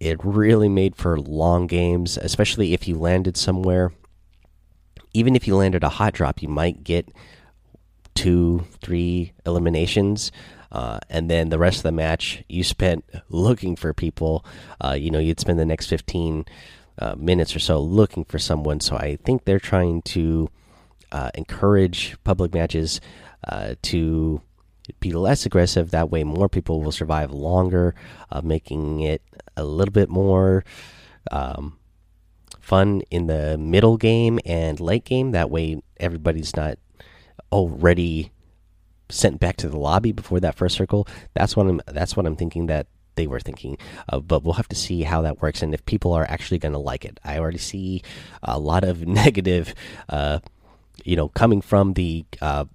it 0.00 0.18
really 0.24 0.70
made 0.70 0.96
for 0.96 1.20
long 1.20 1.66
games, 1.66 2.16
especially 2.16 2.72
if 2.72 2.88
you 2.88 2.94
landed 2.94 3.36
somewhere. 3.36 3.92
Even 5.12 5.36
if 5.36 5.46
you 5.46 5.54
landed 5.54 5.84
a 5.84 5.90
hot 5.90 6.14
drop, 6.14 6.40
you 6.40 6.48
might 6.48 6.82
get 6.82 7.12
two, 8.14 8.64
three 8.80 9.34
eliminations. 9.44 10.32
Uh, 10.72 10.98
and 11.10 11.30
then 11.30 11.50
the 11.50 11.58
rest 11.58 11.76
of 11.76 11.82
the 11.82 11.92
match 11.92 12.42
you 12.48 12.64
spent 12.64 13.04
looking 13.28 13.76
for 13.76 13.92
people. 13.92 14.46
Uh, 14.82 14.96
you 14.98 15.10
know, 15.10 15.18
you'd 15.18 15.40
spend 15.40 15.58
the 15.58 15.66
next 15.66 15.88
15 15.88 16.46
uh, 17.00 17.14
minutes 17.18 17.54
or 17.54 17.58
so 17.58 17.78
looking 17.80 18.24
for 18.24 18.38
someone. 18.38 18.80
So 18.80 18.96
I 18.96 19.16
think 19.16 19.44
they're 19.44 19.60
trying 19.60 20.00
to 20.02 20.48
uh, 21.12 21.30
encourage 21.34 22.16
public 22.24 22.54
matches 22.54 23.02
uh, 23.48 23.74
to 23.82 24.42
be 25.00 25.12
less 25.12 25.46
aggressive. 25.46 25.90
That 25.90 26.10
way, 26.10 26.24
more 26.24 26.48
people 26.48 26.82
will 26.82 26.92
survive 26.92 27.30
longer, 27.30 27.94
uh, 28.30 28.42
making 28.42 29.00
it 29.00 29.22
a 29.56 29.64
little 29.64 29.92
bit 29.92 30.08
more 30.08 30.64
um, 31.30 31.78
fun 32.60 33.02
in 33.10 33.26
the 33.26 33.56
middle 33.58 33.96
game 33.96 34.38
and 34.44 34.80
late 34.80 35.04
game. 35.04 35.32
That 35.32 35.50
way, 35.50 35.80
everybody's 35.98 36.54
not 36.56 36.78
already 37.52 38.30
sent 39.10 39.38
back 39.38 39.56
to 39.56 39.68
the 39.68 39.78
lobby 39.78 40.12
before 40.12 40.40
that 40.40 40.56
first 40.56 40.76
circle. 40.76 41.06
That's 41.34 41.56
what 41.56 41.66
I'm. 41.66 41.80
That's 41.86 42.16
what 42.16 42.26
I'm 42.26 42.36
thinking 42.36 42.66
that 42.66 42.86
they 43.16 43.26
were 43.26 43.40
thinking. 43.40 43.78
Uh, 44.08 44.20
but 44.20 44.42
we'll 44.42 44.54
have 44.54 44.68
to 44.68 44.76
see 44.76 45.02
how 45.02 45.22
that 45.22 45.40
works 45.40 45.62
and 45.62 45.72
if 45.72 45.84
people 45.86 46.12
are 46.12 46.24
actually 46.24 46.58
going 46.58 46.72
to 46.72 46.78
like 46.78 47.04
it. 47.04 47.20
I 47.24 47.38
already 47.38 47.58
see 47.58 48.02
a 48.42 48.58
lot 48.58 48.84
of 48.84 49.06
negative. 49.06 49.74
Uh, 50.08 50.40
you 51.04 51.16
know, 51.16 51.28
coming 51.28 51.60
from 51.60 51.94
the 51.94 52.24
uh, 52.40 52.66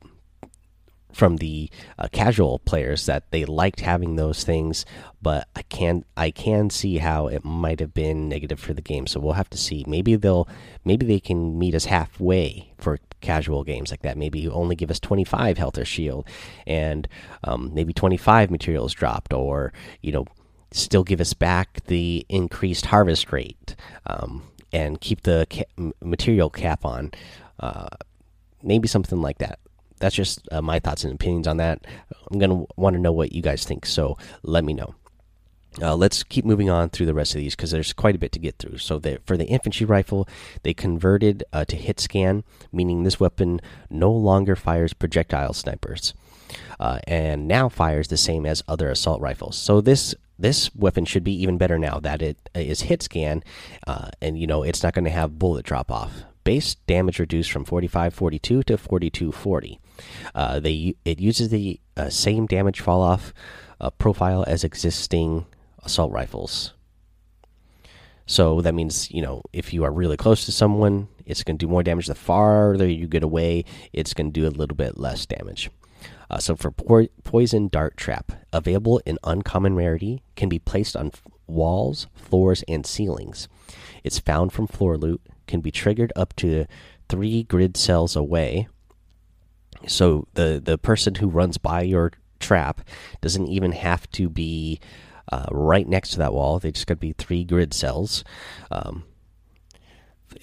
from 1.11 1.37
the 1.37 1.69
uh, 1.97 2.07
casual 2.11 2.59
players 2.59 3.05
that 3.05 3.29
they 3.31 3.45
liked 3.45 3.81
having 3.81 4.15
those 4.15 4.43
things, 4.43 4.85
but 5.21 5.47
I 5.55 5.63
can 5.63 6.05
I 6.15 6.31
can 6.31 6.69
see 6.69 6.97
how 6.97 7.27
it 7.27 7.43
might 7.43 7.79
have 7.79 7.93
been 7.93 8.29
negative 8.29 8.59
for 8.59 8.73
the 8.73 8.81
game. 8.81 9.07
So 9.07 9.19
we'll 9.19 9.33
have 9.33 9.49
to 9.51 9.57
see. 9.57 9.83
Maybe 9.87 10.15
they'll 10.15 10.47
maybe 10.85 11.05
they 11.05 11.19
can 11.19 11.57
meet 11.57 11.75
us 11.75 11.85
halfway 11.85 12.73
for 12.77 12.99
casual 13.21 13.63
games 13.63 13.91
like 13.91 14.01
that. 14.03 14.17
Maybe 14.17 14.39
you 14.39 14.51
only 14.51 14.75
give 14.75 14.91
us 14.91 14.99
25 14.99 15.57
health 15.57 15.77
or 15.77 15.85
shield, 15.85 16.27
and 16.65 17.07
um, 17.43 17.71
maybe 17.73 17.93
25 17.93 18.51
materials 18.51 18.93
dropped, 18.93 19.33
or 19.33 19.73
you 20.01 20.11
know 20.11 20.25
still 20.71 21.03
give 21.03 21.19
us 21.19 21.33
back 21.33 21.83
the 21.85 22.25
increased 22.29 22.85
harvest 22.87 23.31
rate 23.31 23.75
um, 24.05 24.43
and 24.71 25.01
keep 25.01 25.23
the 25.23 25.47
ca 25.49 25.65
material 26.01 26.49
cap 26.49 26.85
on. 26.85 27.11
Uh, 27.59 27.87
maybe 28.61 28.87
something 28.87 29.21
like 29.21 29.37
that 29.39 29.59
that's 29.99 30.15
just 30.15 30.47
uh, 30.51 30.61
my 30.61 30.79
thoughts 30.79 31.03
and 31.03 31.13
opinions 31.13 31.47
on 31.47 31.57
that. 31.57 31.85
I'm 32.31 32.39
gonna 32.39 32.65
want 32.75 32.95
to 32.95 33.01
know 33.01 33.11
what 33.11 33.31
you 33.31 33.41
guys 33.41 33.65
think, 33.65 33.85
so 33.85 34.17
let 34.43 34.63
me 34.63 34.73
know. 34.73 34.95
Uh, 35.81 35.95
let's 35.95 36.23
keep 36.23 36.45
moving 36.45 36.69
on 36.69 36.89
through 36.89 37.05
the 37.05 37.13
rest 37.13 37.35
of 37.35 37.41
these 37.41 37.55
because 37.55 37.71
there's 37.71 37.93
quite 37.93 38.15
a 38.15 38.19
bit 38.19 38.31
to 38.31 38.39
get 38.39 38.57
through. 38.57 38.79
So 38.79 38.97
the, 38.97 39.19
for 39.25 39.37
the 39.37 39.45
infantry 39.45 39.85
rifle, 39.85 40.27
they 40.63 40.73
converted 40.73 41.43
uh, 41.53 41.63
to 41.65 41.75
hit 41.75 41.99
scan, 41.99 42.43
meaning 42.71 43.03
this 43.03 43.19
weapon 43.19 43.61
no 43.89 44.11
longer 44.11 44.55
fires 44.55 44.93
projectile 44.93 45.53
snipers, 45.53 46.13
uh, 46.79 46.99
and 47.07 47.47
now 47.47 47.69
fires 47.69 48.07
the 48.07 48.17
same 48.17 48.45
as 48.45 48.63
other 48.67 48.89
assault 48.89 49.21
rifles. 49.21 49.57
So 49.57 49.79
this 49.79 50.15
this 50.39 50.73
weapon 50.73 51.03
should 51.03 51.23
be 51.23 51.33
even 51.41 51.57
better 51.57 51.77
now 51.77 51.99
that 51.99 52.21
it 52.21 52.37
is 52.55 52.81
hit 52.81 53.03
scan, 53.03 53.43
uh, 53.85 54.09
and 54.21 54.39
you 54.39 54.47
know 54.47 54.63
it's 54.63 54.81
not 54.81 54.93
going 54.93 55.05
to 55.05 55.11
have 55.11 55.37
bullet 55.37 55.65
drop 55.65 55.91
off 55.91 56.23
base 56.43 56.75
damage 56.87 57.19
reduced 57.19 57.51
from 57.51 57.65
4542 57.65 58.63
to 58.63 58.77
4240. 58.77 59.79
Uh, 60.33 60.59
they 60.59 60.95
it 61.05 61.19
uses 61.19 61.49
the 61.49 61.79
uh, 61.97 62.09
same 62.09 62.45
damage 62.45 62.79
fall 62.79 63.01
off 63.01 63.33
uh, 63.81 63.89
profile 63.89 64.43
as 64.47 64.63
existing 64.63 65.45
assault 65.83 66.11
rifles. 66.11 66.73
So 68.25 68.61
that 68.61 68.75
means 68.75 69.09
you 69.11 69.21
know 69.21 69.41
if 69.53 69.73
you 69.73 69.83
are 69.83 69.91
really 69.91 70.17
close 70.17 70.45
to 70.45 70.51
someone, 70.51 71.07
it's 71.25 71.43
going 71.43 71.57
to 71.57 71.65
do 71.65 71.69
more 71.69 71.83
damage. 71.83 72.07
The 72.07 72.15
farther 72.15 72.87
you 72.87 73.07
get 73.07 73.23
away, 73.23 73.65
it's 73.93 74.13
going 74.13 74.31
to 74.31 74.39
do 74.39 74.47
a 74.47 74.51
little 74.51 74.75
bit 74.75 74.97
less 74.97 75.25
damage. 75.25 75.69
Uh, 76.29 76.37
so 76.37 76.55
for 76.55 76.71
po 76.71 77.07
poison 77.23 77.67
dart 77.67 77.97
trap, 77.97 78.31
available 78.53 79.01
in 79.05 79.17
uncommon 79.23 79.75
rarity, 79.75 80.21
can 80.35 80.47
be 80.47 80.59
placed 80.59 80.95
on 80.95 81.11
walls, 81.47 82.07
floors, 82.13 82.63
and 82.67 82.85
ceilings. 82.85 83.47
It's 84.03 84.19
found 84.19 84.53
from 84.53 84.67
floor 84.67 84.97
loot, 84.97 85.21
can 85.49 85.59
be 85.59 85.71
triggered 85.71 86.13
up 86.15 86.33
to 86.37 86.65
three 87.09 87.43
grid 87.43 87.75
cells 87.75 88.15
away. 88.15 88.69
So 89.87 90.27
the 90.35 90.61
the 90.63 90.77
person 90.77 91.15
who 91.15 91.27
runs 91.27 91.57
by 91.57 91.81
your 91.81 92.11
trap 92.39 92.81
doesn't 93.19 93.47
even 93.47 93.73
have 93.73 94.09
to 94.11 94.29
be 94.29 94.79
uh, 95.31 95.47
right 95.51 95.87
next 95.87 96.11
to 96.11 96.17
that 96.19 96.33
wall. 96.33 96.59
They 96.59 96.71
just 96.71 96.87
got 96.87 96.95
to 96.95 96.99
be 96.99 97.13
three 97.13 97.43
grid 97.43 97.73
cells. 97.73 98.23
Um, 98.71 99.03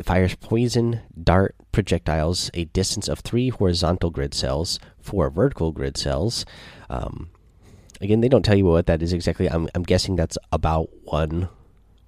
fires 0.03 0.35
poison 0.37 1.01
dart 1.23 1.55
projectiles 1.71 2.51
a 2.55 2.65
distance 2.67 3.09
of 3.09 3.21
three 3.21 3.49
horizontal 3.49 4.11
grid 4.11 4.35
cells, 4.35 4.79
four 5.01 5.31
vertical 5.31 5.73
grid 5.73 5.97
cells. 5.97 6.45
Um, 6.91 7.31
again, 8.01 8.21
they 8.21 8.29
don't 8.29 8.45
tell 8.45 8.57
you 8.57 8.65
what 8.65 8.87
that 8.87 9.03
is 9.03 9.13
exactly. 9.13 9.49
I'm, 9.49 9.69
I'm 9.75 9.83
guessing 9.85 10.17
that's 10.17 10.39
about 10.51 10.89
one 11.05 11.49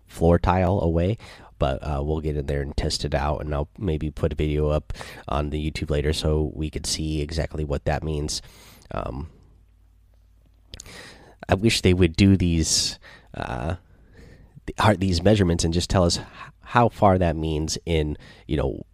floor 0.07 0.39
tile 0.39 0.81
away 0.81 1.19
but 1.59 1.79
uh, 1.83 2.03
we'll 2.03 2.21
get 2.21 2.37
in 2.37 2.47
there 2.47 2.63
and 2.63 2.77
test 2.77 3.05
it 3.05 3.15
out 3.15 3.41
and 3.41 3.55
i'll 3.55 3.69
maybe 3.79 4.11
put 4.11 4.33
a 4.33 4.37
video 4.37 4.69
up 4.69 4.93
on 5.29 5.51
the 5.51 5.71
youtube 5.71 5.91
later 5.91 6.13
so 6.13 6.53
we 6.55 6.71
could 6.71 6.87
see 6.87 7.21
exactly 7.21 7.65
what 7.65 7.85
that 7.85 8.03
means. 8.03 8.43
Um, 8.91 9.31
i 11.49 11.55
wish 11.55 11.83
they 11.83 11.95
would 11.95 12.17
do 12.17 12.37
these 12.37 12.99
uh, 13.35 13.77
these 14.97 15.23
measurements 15.23 15.65
and 15.65 15.73
just 15.73 15.91
tell 15.91 16.05
us 16.05 16.19
how 16.61 16.89
far 16.89 17.19
that 17.19 17.37
means 17.37 17.79
in 17.87 18.17
you 18.47 18.57
know 18.57 18.85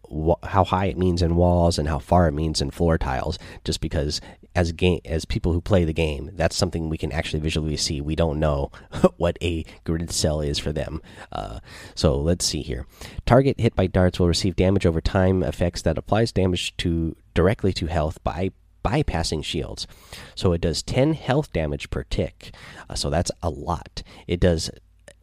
how 0.45 0.65
high 0.65 0.87
it 0.87 0.99
means 0.99 1.23
in 1.23 1.37
walls 1.37 1.79
and 1.79 1.89
how 1.89 1.99
far 1.99 2.29
it 2.29 2.33
means 2.33 2.61
in 2.61 2.71
floor 2.71 2.99
tiles 2.99 3.39
just 3.65 3.81
because 3.81 4.21
as 4.55 4.73
game 4.73 5.01
as 5.05 5.25
people 5.25 5.53
who 5.53 5.61
play 5.61 5.85
the 5.85 5.93
game 5.93 6.31
that's 6.35 6.57
something 6.57 6.89
we 6.89 6.99
can 6.99 7.13
actually 7.13 7.41
visually 7.41 7.77
see. 7.77 8.01
We 8.01 8.15
don't 8.15 8.39
know 8.39 8.71
what 9.17 9.37
a 9.43 9.65
grid 9.85 10.11
cell 10.11 10.41
is 10.41 10.59
for 10.59 10.73
them. 10.73 11.03
Uh, 11.33 11.61
so 11.95 12.19
let's 12.19 12.45
see 12.45 12.63
here. 12.63 12.87
Target 13.27 13.59
hit 13.59 13.75
by 13.75 13.87
darts 13.87 14.19
will 14.19 14.29
receive 14.29 14.57
damage 14.57 14.87
over 14.87 15.01
time 15.01 15.43
effects 15.43 15.83
that 15.83 15.99
applies 15.99 16.33
damage 16.33 16.77
to 16.79 17.17
directly 17.35 17.73
to 17.75 17.87
health 17.87 18.23
by 18.23 18.51
bypassing 18.85 19.43
shields. 19.45 19.87
So 20.35 20.53
it 20.53 20.61
does 20.61 20.83
10 20.83 21.15
health 21.15 21.53
damage 21.53 21.91
per 21.91 22.05
tick. 22.05 22.55
Uh, 22.89 22.95
so 22.95 23.11
that's 23.11 23.31
a 23.43 23.51
lot. 23.51 24.03
It 24.27 24.41
does 24.41 24.71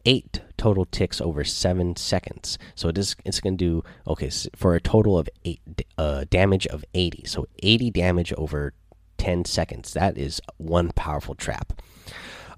eight 0.04 0.40
total 0.56 0.84
ticks 0.84 1.20
over 1.20 1.44
seven 1.44 1.96
seconds. 1.96 2.58
So 2.74 2.88
it 2.88 2.98
is 2.98 3.16
it's 3.24 3.40
going 3.40 3.56
to 3.58 3.64
do 3.64 3.84
okay 4.06 4.30
for 4.54 4.74
a 4.74 4.80
total 4.80 5.18
of 5.18 5.28
eight 5.44 5.60
uh, 5.98 6.24
damage 6.30 6.66
of 6.68 6.84
80. 6.94 7.24
So 7.26 7.46
80 7.62 7.90
damage 7.90 8.32
over 8.34 8.74
10 9.18 9.44
seconds. 9.44 9.92
That 9.92 10.18
is 10.18 10.40
one 10.58 10.90
powerful 10.94 11.34
trap. 11.34 11.80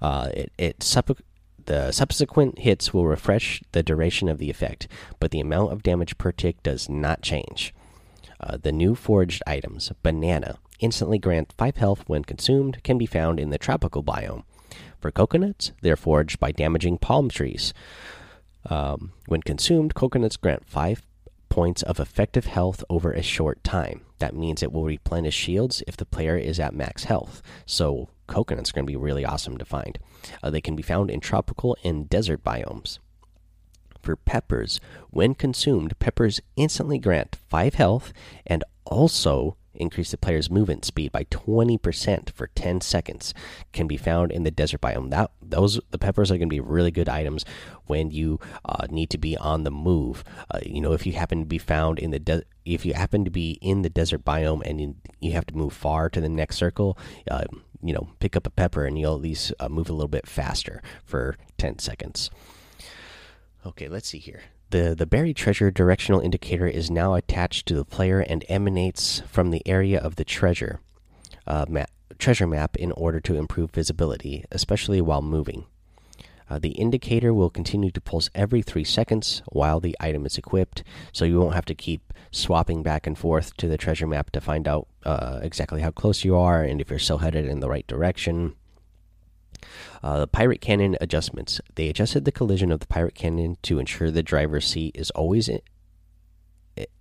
Uh, 0.01 0.29
it 0.33 0.51
it 0.57 0.83
the 1.65 1.91
subsequent 1.91 2.59
hits 2.59 2.93
will 2.93 3.07
refresh 3.07 3.61
the 3.71 3.81
duration 3.81 4.29
of 4.29 4.37
the 4.37 4.49
effect, 4.49 4.87
but 5.19 5.31
the 5.31 5.39
amount 5.39 5.71
of 5.71 5.81
damage 5.81 6.17
per 6.17 6.31
tick 6.31 6.61
does 6.61 6.87
not 6.87 7.21
change. 7.21 7.73
Uh, 8.39 8.57
the 8.61 8.71
new 8.71 8.93
foraged 8.93 9.41
items, 9.47 9.91
banana, 10.03 10.57
instantly 10.79 11.17
grant 11.17 11.53
5 11.57 11.77
health 11.77 12.03
when 12.07 12.23
consumed, 12.23 12.83
can 12.83 12.97
be 12.97 13.05
found 13.05 13.39
in 13.39 13.49
the 13.49 13.57
tropical 13.57 14.03
biome. 14.03 14.43
For 15.05 15.11
coconuts, 15.11 15.71
they're 15.83 15.95
foraged 15.95 16.39
by 16.39 16.51
damaging 16.51 16.97
palm 16.97 17.29
trees. 17.29 17.75
Um, 18.67 19.11
when 19.27 19.43
consumed, 19.43 19.93
coconuts 19.93 20.35
grant 20.35 20.65
five 20.65 21.03
points 21.47 21.83
of 21.83 21.99
effective 21.99 22.45
health 22.45 22.83
over 22.89 23.11
a 23.11 23.21
short 23.21 23.63
time. 23.63 24.01
That 24.17 24.33
means 24.33 24.63
it 24.63 24.71
will 24.71 24.83
replenish 24.83 25.35
shields 25.35 25.83
if 25.85 25.95
the 25.95 26.07
player 26.07 26.37
is 26.37 26.59
at 26.59 26.73
max 26.73 27.03
health. 27.03 27.43
So, 27.67 28.09
coconuts 28.25 28.71
are 28.71 28.73
going 28.73 28.87
to 28.87 28.91
be 28.91 28.95
really 28.95 29.23
awesome 29.23 29.59
to 29.59 29.63
find. 29.63 29.99
Uh, 30.41 30.49
they 30.49 30.59
can 30.59 30.75
be 30.75 30.81
found 30.81 31.11
in 31.11 31.19
tropical 31.19 31.77
and 31.83 32.09
desert 32.09 32.43
biomes. 32.43 32.97
For 34.01 34.15
peppers, 34.15 34.81
when 35.11 35.35
consumed, 35.35 35.99
peppers 35.99 36.41
instantly 36.55 36.97
grant 36.97 37.37
5 37.47 37.75
health 37.75 38.11
and 38.47 38.63
also 38.85 39.55
increase 39.77 40.11
the 40.11 40.17
player's 40.17 40.49
movement 40.49 40.85
speed 40.85 41.11
by 41.11 41.25
20% 41.25 42.31
for 42.31 42.47
10 42.47 42.81
seconds 42.81 43.33
can 43.73 43.87
be 43.87 43.97
found 43.97 44.31
in 44.31 44.43
the 44.43 44.51
desert 44.51 44.81
biome. 44.81 45.09
That 45.09 45.31
those 45.41 45.79
the 45.91 45.97
peppers 45.97 46.31
are 46.31 46.37
going 46.37 46.49
to 46.49 46.53
be 46.53 46.59
really 46.59 46.91
good 46.91 47.09
items 47.09 47.45
when 47.85 48.11
you 48.11 48.39
uh, 48.65 48.87
need 48.89 49.09
to 49.11 49.17
be 49.17 49.37
on 49.37 49.63
the 49.63 49.71
move. 49.71 50.23
Uh, 50.51 50.59
you 50.65 50.81
know 50.81 50.93
if 50.93 51.05
you 51.05 51.13
happen 51.13 51.39
to 51.39 51.45
be 51.45 51.57
found 51.57 51.99
in 51.99 52.11
the 52.11 52.43
if 52.65 52.85
you 52.85 52.93
happen 52.93 53.23
to 53.25 53.31
be 53.31 53.57
in 53.61 53.81
the 53.81 53.89
desert 53.89 54.25
biome 54.25 54.61
and 54.65 54.81
you, 54.81 54.95
you 55.19 55.31
have 55.33 55.45
to 55.45 55.55
move 55.55 55.73
far 55.73 56.09
to 56.09 56.19
the 56.19 56.29
next 56.29 56.55
circle 56.57 56.97
uh, 57.29 57.43
you 57.81 57.93
know 57.93 58.09
pick 58.19 58.35
up 58.35 58.47
a 58.47 58.49
pepper 58.49 58.85
and 58.85 58.97
you'll 58.97 59.15
at 59.15 59.21
least 59.21 59.53
uh, 59.59 59.69
move 59.69 59.89
a 59.89 59.93
little 59.93 60.07
bit 60.07 60.27
faster 60.27 60.81
for 61.03 61.37
10 61.57 61.79
seconds. 61.79 62.29
Okay 63.65 63.87
let's 63.87 64.07
see 64.07 64.19
here 64.19 64.41
the, 64.75 64.93
the 64.93 65.05
buried 65.05 65.37
treasure 65.37 65.71
directional 65.71 66.19
indicator 66.19 66.67
is 66.67 66.91
now 66.91 67.13
attached 67.13 67.65
to 67.65 67.75
the 67.75 67.85
player 67.85 68.19
and 68.19 68.43
emanates 68.49 69.21
from 69.21 69.51
the 69.51 69.65
area 69.65 69.97
of 69.97 70.17
the 70.17 70.25
treasure 70.25 70.81
uh, 71.47 71.65
map, 71.69 71.89
treasure 72.19 72.45
map 72.45 72.75
in 72.75 72.91
order 72.91 73.21
to 73.21 73.35
improve 73.35 73.71
visibility, 73.71 74.43
especially 74.51 74.99
while 74.99 75.21
moving. 75.21 75.65
Uh, 76.49 76.59
the 76.59 76.71
indicator 76.71 77.33
will 77.33 77.49
continue 77.49 77.89
to 77.89 78.01
pulse 78.01 78.29
every 78.35 78.61
three 78.61 78.83
seconds 78.83 79.41
while 79.47 79.79
the 79.79 79.95
item 80.01 80.25
is 80.25 80.37
equipped, 80.37 80.83
so 81.13 81.23
you 81.23 81.39
won't 81.39 81.55
have 81.55 81.65
to 81.65 81.73
keep 81.73 82.13
swapping 82.31 82.83
back 82.83 83.07
and 83.07 83.17
forth 83.17 83.55
to 83.55 83.69
the 83.69 83.77
treasure 83.77 84.05
map 84.05 84.29
to 84.29 84.41
find 84.41 84.67
out 84.67 84.87
uh, 85.05 85.39
exactly 85.41 85.81
how 85.81 85.89
close 85.89 86.25
you 86.25 86.35
are 86.35 86.63
and 86.63 86.81
if 86.81 86.89
you're 86.89 86.99
still 86.99 87.19
headed 87.19 87.45
in 87.45 87.61
the 87.61 87.69
right 87.69 87.87
direction. 87.87 88.53
Uh, 90.03 90.19
the 90.19 90.27
pirate 90.27 90.61
cannon 90.61 90.97
adjustments. 91.01 91.59
They 91.75 91.89
adjusted 91.89 92.25
the 92.25 92.31
collision 92.31 92.71
of 92.71 92.79
the 92.79 92.87
pirate 92.87 93.15
cannon 93.15 93.57
to 93.63 93.79
ensure 93.79 94.11
the 94.11 94.23
driver's 94.23 94.67
seat 94.67 94.95
is 94.95 95.11
always 95.11 95.49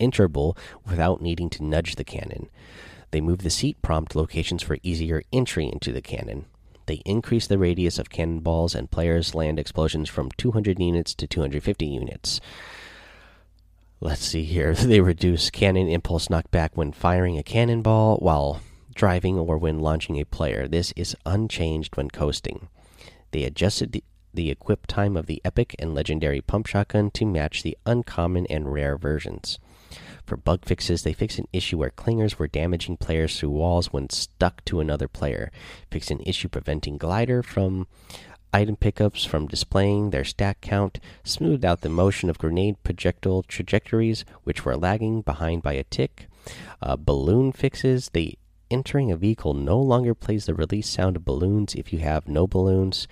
enterable 0.00 0.56
without 0.86 1.20
needing 1.20 1.50
to 1.50 1.64
nudge 1.64 1.96
the 1.96 2.04
cannon. 2.04 2.48
They 3.10 3.20
moved 3.20 3.42
the 3.42 3.50
seat 3.50 3.80
prompt 3.82 4.16
locations 4.16 4.62
for 4.62 4.78
easier 4.82 5.22
entry 5.32 5.70
into 5.72 5.92
the 5.92 6.02
cannon. 6.02 6.46
They 6.86 7.02
increased 7.04 7.48
the 7.48 7.58
radius 7.58 7.98
of 7.98 8.10
cannonballs 8.10 8.74
and 8.74 8.90
players' 8.90 9.34
land 9.34 9.58
explosions 9.58 10.08
from 10.08 10.30
200 10.36 10.78
units 10.78 11.14
to 11.14 11.26
250 11.26 11.86
units. 11.86 12.40
Let's 14.00 14.24
see 14.24 14.44
here. 14.44 14.74
They 14.78 15.00
reduce 15.00 15.50
cannon 15.50 15.88
impulse 15.88 16.28
knockback 16.28 16.70
when 16.74 16.92
firing 16.92 17.38
a 17.38 17.42
cannonball 17.42 18.18
while 18.18 18.60
driving, 18.94 19.38
or 19.38 19.58
when 19.58 19.80
launching 19.80 20.20
a 20.20 20.24
player. 20.24 20.66
This 20.68 20.92
is 20.96 21.16
unchanged 21.26 21.96
when 21.96 22.10
coasting. 22.10 22.68
They 23.32 23.44
adjusted 23.44 23.92
the, 23.92 24.04
the 24.32 24.50
equip 24.50 24.86
time 24.86 25.16
of 25.16 25.26
the 25.26 25.40
epic 25.44 25.74
and 25.78 25.94
legendary 25.94 26.40
pump 26.40 26.66
shotgun 26.66 27.10
to 27.12 27.26
match 27.26 27.62
the 27.62 27.76
uncommon 27.84 28.46
and 28.46 28.72
rare 28.72 28.96
versions. 28.96 29.58
For 30.24 30.36
bug 30.36 30.64
fixes, 30.64 31.02
they 31.02 31.12
fixed 31.12 31.38
an 31.38 31.48
issue 31.52 31.78
where 31.78 31.90
clingers 31.90 32.38
were 32.38 32.48
damaging 32.48 32.96
players 32.96 33.38
through 33.38 33.50
walls 33.50 33.92
when 33.92 34.08
stuck 34.08 34.64
to 34.64 34.80
another 34.80 35.06
player. 35.06 35.50
Fixed 35.90 36.10
an 36.10 36.20
issue 36.20 36.48
preventing 36.48 36.96
glider 36.96 37.42
from 37.42 37.86
item 38.52 38.76
pickups 38.76 39.24
from 39.24 39.48
displaying 39.48 40.10
their 40.10 40.24
stack 40.24 40.60
count. 40.60 40.98
Smoothed 41.24 41.64
out 41.64 41.82
the 41.82 41.88
motion 41.88 42.30
of 42.30 42.38
grenade 42.38 42.82
projectile 42.84 43.42
trajectories, 43.42 44.24
which 44.44 44.64
were 44.64 44.76
lagging 44.76 45.20
behind 45.20 45.62
by 45.62 45.74
a 45.74 45.84
tick. 45.84 46.28
Uh, 46.80 46.96
balloon 46.96 47.52
fixes, 47.52 48.10
they 48.12 48.38
entering 48.70 49.10
a 49.10 49.16
vehicle 49.16 49.54
no 49.54 49.78
longer 49.78 50.14
plays 50.14 50.46
the 50.46 50.54
release 50.54 50.88
sound 50.88 51.16
of 51.16 51.24
balloons 51.24 51.74
if 51.74 51.92
you 51.92 51.98
have 52.00 52.28
no 52.28 52.46
balloons. 52.46 53.06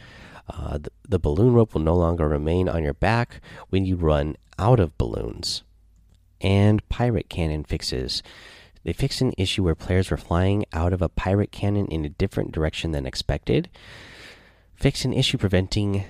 Uh, 0.48 0.78
the, 0.78 0.90
the, 1.08 1.18
balloon 1.18 1.54
rope 1.54 1.72
will 1.72 1.80
no 1.80 1.94
longer 1.94 2.28
remain 2.28 2.68
on 2.68 2.82
your 2.82 2.94
back 2.94 3.40
when 3.70 3.84
you 3.84 3.96
run 3.96 4.36
out 4.58 4.80
of 4.80 4.96
balloons. 4.98 5.62
And 6.40 6.86
pirate 6.88 7.28
cannon 7.28 7.64
fixes. 7.64 8.22
They 8.84 8.92
fixed 8.92 9.20
an 9.20 9.32
issue 9.38 9.62
where 9.62 9.76
players 9.76 10.10
were 10.10 10.16
flying 10.16 10.64
out 10.72 10.92
of 10.92 11.00
a 11.00 11.08
pirate 11.08 11.52
cannon 11.52 11.86
in 11.86 12.04
a 12.04 12.10
different 12.10 12.52
direction 12.52 12.90
than 12.90 13.06
expected. 13.06 13.70
Fixed 14.74 15.04
an 15.04 15.12
issue 15.12 15.38
preventing 15.38 16.04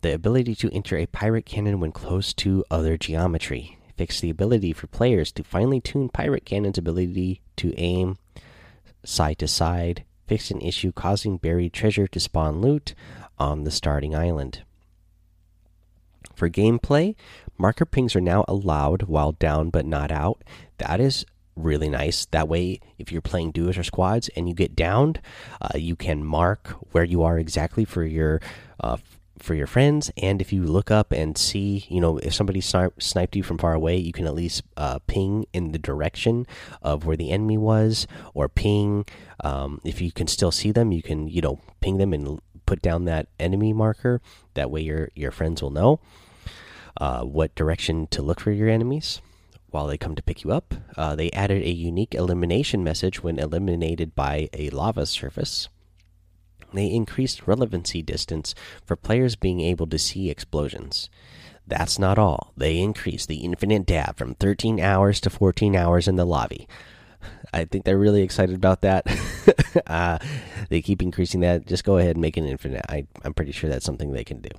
the 0.00 0.14
ability 0.14 0.54
to 0.54 0.74
enter 0.74 0.96
a 0.96 1.06
pirate 1.06 1.44
cannon 1.44 1.80
when 1.80 1.92
close 1.92 2.32
to 2.34 2.64
other 2.70 2.96
geometry. 2.96 3.78
Fixed 3.96 4.22
the 4.22 4.30
ability 4.30 4.72
for 4.72 4.86
players 4.86 5.30
to 5.32 5.44
finely 5.44 5.80
tune 5.80 6.08
pirate 6.08 6.44
cannon's 6.44 6.78
ability 6.78 7.42
to 7.56 7.74
aim 7.76 8.16
side 9.04 9.38
to 9.38 9.48
side, 9.48 10.04
fixed 10.26 10.50
an 10.50 10.60
issue 10.60 10.92
causing 10.92 11.36
buried 11.36 11.72
treasure 11.72 12.06
to 12.08 12.20
spawn 12.20 12.60
loot 12.60 12.94
on 13.38 13.64
the 13.64 13.70
starting 13.70 14.14
island. 14.14 14.62
For 16.34 16.48
gameplay, 16.48 17.14
marker 17.58 17.84
pings 17.84 18.16
are 18.16 18.20
now 18.20 18.44
allowed 18.48 19.02
while 19.02 19.32
down 19.32 19.70
but 19.70 19.86
not 19.86 20.10
out. 20.10 20.42
That 20.78 21.00
is 21.00 21.24
really 21.56 21.88
nice. 21.88 22.26
That 22.26 22.48
way, 22.48 22.80
if 22.98 23.12
you're 23.12 23.20
playing 23.20 23.52
duos 23.52 23.78
or 23.78 23.84
squads 23.84 24.28
and 24.30 24.48
you 24.48 24.54
get 24.54 24.74
downed, 24.74 25.20
uh, 25.60 25.76
you 25.78 25.94
can 25.94 26.24
mark 26.24 26.68
where 26.92 27.04
you 27.04 27.22
are 27.22 27.38
exactly 27.38 27.84
for 27.84 28.04
your 28.04 28.40
uh, 28.80 28.96
for 29.38 29.54
your 29.54 29.66
friends. 29.66 30.10
And 30.16 30.40
if 30.40 30.52
you 30.52 30.64
look 30.64 30.90
up 30.90 31.12
and 31.12 31.36
see, 31.36 31.86
you 31.88 32.00
know, 32.00 32.18
if 32.18 32.34
somebody 32.34 32.60
sniped 32.60 33.36
you 33.36 33.42
from 33.42 33.58
far 33.58 33.74
away, 33.74 33.96
you 33.96 34.12
can 34.12 34.26
at 34.26 34.34
least 34.34 34.62
uh, 34.76 34.98
ping 35.06 35.46
in 35.52 35.72
the 35.72 35.78
direction 35.78 36.46
of 36.82 37.04
where 37.04 37.16
the 37.16 37.30
enemy 37.30 37.58
was, 37.58 38.06
or 38.32 38.48
ping 38.48 39.04
um, 39.42 39.80
if 39.84 40.00
you 40.00 40.12
can 40.12 40.26
still 40.26 40.50
see 40.50 40.72
them. 40.72 40.92
You 40.92 41.02
can, 41.02 41.28
you 41.28 41.40
know, 41.40 41.60
ping 41.80 41.98
them 41.98 42.12
and 42.12 42.40
put 42.66 42.80
down 42.80 43.04
that 43.04 43.28
enemy 43.38 43.72
marker. 43.72 44.20
That 44.54 44.70
way, 44.70 44.80
your 44.82 45.10
your 45.14 45.30
friends 45.30 45.62
will 45.62 45.70
know 45.70 46.00
uh, 47.00 47.22
what 47.22 47.54
direction 47.54 48.06
to 48.08 48.22
look 48.22 48.40
for 48.40 48.52
your 48.52 48.68
enemies 48.68 49.20
while 49.70 49.88
they 49.88 49.98
come 49.98 50.14
to 50.14 50.22
pick 50.22 50.44
you 50.44 50.52
up. 50.52 50.74
Uh, 50.96 51.16
they 51.16 51.30
added 51.32 51.62
a 51.62 51.70
unique 51.70 52.14
elimination 52.14 52.84
message 52.84 53.22
when 53.22 53.38
eliminated 53.40 54.14
by 54.14 54.48
a 54.52 54.70
lava 54.70 55.04
surface. 55.04 55.68
They 56.74 56.86
increased 56.86 57.46
relevancy 57.46 58.02
distance 58.02 58.54
for 58.84 58.96
players 58.96 59.36
being 59.36 59.60
able 59.60 59.86
to 59.86 59.98
see 59.98 60.30
explosions. 60.30 61.08
That's 61.66 61.98
not 61.98 62.18
all. 62.18 62.52
They 62.56 62.78
increased 62.78 63.28
the 63.28 63.38
infinite 63.38 63.86
dab 63.86 64.18
from 64.18 64.34
13 64.34 64.80
hours 64.80 65.20
to 65.20 65.30
14 65.30 65.74
hours 65.74 66.06
in 66.06 66.16
the 66.16 66.26
lobby. 66.26 66.68
I 67.54 67.64
think 67.66 67.84
they're 67.84 67.98
really 67.98 68.22
excited 68.22 68.56
about 68.56 68.80
that. 68.82 69.06
uh, 69.86 70.18
they 70.70 70.82
keep 70.82 71.00
increasing 71.00 71.40
that. 71.40 71.66
Just 71.66 71.84
go 71.84 71.98
ahead 71.98 72.16
and 72.16 72.20
make 72.20 72.36
it 72.36 72.44
infinite. 72.44 72.84
I, 72.88 73.06
I'm 73.22 73.32
pretty 73.32 73.52
sure 73.52 73.70
that's 73.70 73.84
something 73.84 74.12
they 74.12 74.24
can 74.24 74.40
do. 74.40 74.50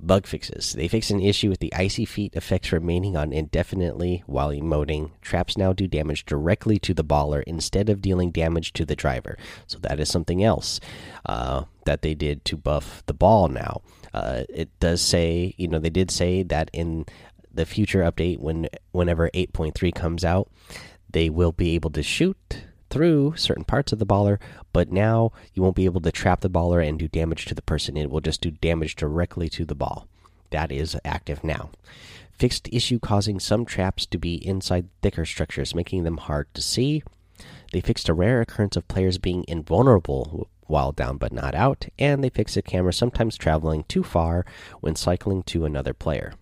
Bug 0.00 0.26
fixes. 0.26 0.72
They 0.72 0.88
fixed 0.88 1.12
an 1.12 1.20
issue 1.20 1.48
with 1.48 1.60
the 1.60 1.72
icy 1.74 2.04
feet 2.04 2.34
effects 2.34 2.72
remaining 2.72 3.16
on 3.16 3.32
indefinitely 3.32 4.24
while 4.26 4.50
emoting. 4.50 5.12
Traps 5.22 5.56
now 5.56 5.72
do 5.72 5.86
damage 5.86 6.26
directly 6.26 6.78
to 6.80 6.92
the 6.92 7.04
baller 7.04 7.44
instead 7.46 7.88
of 7.88 8.02
dealing 8.02 8.32
damage 8.32 8.72
to 8.74 8.84
the 8.84 8.96
driver. 8.96 9.38
So 9.68 9.78
that 9.80 10.00
is 10.00 10.08
something 10.08 10.42
else 10.42 10.80
uh, 11.26 11.64
that 11.84 12.02
they 12.02 12.14
did 12.14 12.44
to 12.46 12.56
buff 12.56 13.04
the 13.06 13.14
ball 13.14 13.48
now. 13.48 13.82
Uh, 14.12 14.42
it 14.48 14.70
does 14.80 15.00
say, 15.00 15.54
you 15.56 15.68
know, 15.68 15.78
they 15.78 15.90
did 15.90 16.10
say 16.10 16.42
that 16.42 16.68
in 16.72 17.06
the 17.52 17.66
future 17.66 18.02
update, 18.02 18.38
when 18.38 18.68
whenever 18.92 19.30
8.3 19.30 19.94
comes 19.94 20.24
out, 20.24 20.48
they 21.10 21.30
will 21.30 21.52
be 21.52 21.74
able 21.74 21.90
to 21.90 22.02
shoot 22.02 22.64
through 22.90 23.34
certain 23.36 23.64
parts 23.64 23.92
of 23.92 23.98
the 23.98 24.06
baller, 24.06 24.38
but 24.72 24.90
now 24.90 25.32
you 25.54 25.62
won't 25.62 25.76
be 25.76 25.84
able 25.84 26.00
to 26.00 26.12
trap 26.12 26.40
the 26.40 26.50
baller 26.50 26.86
and 26.86 26.98
do 26.98 27.08
damage 27.08 27.44
to 27.46 27.54
the 27.54 27.62
person. 27.62 27.96
It 27.96 28.10
will 28.10 28.20
just 28.20 28.40
do 28.40 28.50
damage 28.50 28.96
directly 28.96 29.48
to 29.50 29.64
the 29.64 29.74
ball. 29.74 30.08
That 30.50 30.72
is 30.72 30.96
active 31.04 31.44
now. 31.44 31.70
Fixed 32.32 32.68
issue 32.72 32.98
causing 32.98 33.40
some 33.40 33.64
traps 33.64 34.06
to 34.06 34.18
be 34.18 34.34
inside 34.46 34.88
thicker 35.02 35.24
structures, 35.24 35.74
making 35.74 36.04
them 36.04 36.18
hard 36.18 36.52
to 36.54 36.62
see. 36.62 37.02
They 37.72 37.80
fixed 37.80 38.08
a 38.08 38.14
rare 38.14 38.40
occurrence 38.40 38.76
of 38.76 38.88
players 38.88 39.18
being 39.18 39.44
invulnerable 39.48 40.48
while 40.66 40.92
down 40.92 41.16
but 41.16 41.32
not 41.32 41.54
out, 41.54 41.86
and 41.98 42.22
they 42.22 42.28
fixed 42.28 42.56
a 42.56 42.62
camera 42.62 42.92
sometimes 42.92 43.36
traveling 43.36 43.84
too 43.84 44.02
far 44.02 44.46
when 44.80 44.94
cycling 44.94 45.42
to 45.44 45.64
another 45.64 45.92
player. 45.92 46.34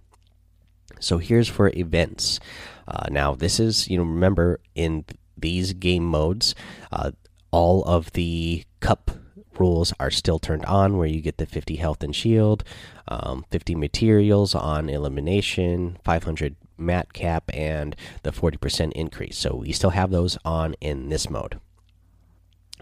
So 1.00 1.18
here's 1.18 1.48
for 1.48 1.68
events. 1.70 2.40
Uh, 2.88 3.08
now, 3.10 3.34
this 3.34 3.58
is, 3.58 3.88
you 3.88 3.96
know, 3.96 4.04
remember 4.04 4.60
in 4.74 5.04
these 5.36 5.72
game 5.72 6.04
modes, 6.04 6.54
uh, 6.92 7.10
all 7.50 7.82
of 7.84 8.12
the 8.12 8.64
cup 8.80 9.10
rules 9.58 9.92
are 9.98 10.10
still 10.10 10.38
turned 10.38 10.64
on, 10.66 10.96
where 10.96 11.08
you 11.08 11.20
get 11.20 11.38
the 11.38 11.46
50 11.46 11.76
health 11.76 12.02
and 12.02 12.14
shield, 12.14 12.64
um, 13.08 13.44
50 13.50 13.74
materials 13.74 14.54
on 14.54 14.88
elimination, 14.88 15.98
500 16.04 16.56
mat 16.78 17.12
cap, 17.12 17.44
and 17.54 17.96
the 18.22 18.32
40% 18.32 18.92
increase. 18.92 19.38
So 19.38 19.56
we 19.56 19.72
still 19.72 19.90
have 19.90 20.10
those 20.10 20.38
on 20.44 20.74
in 20.80 21.08
this 21.08 21.30
mode. 21.30 21.58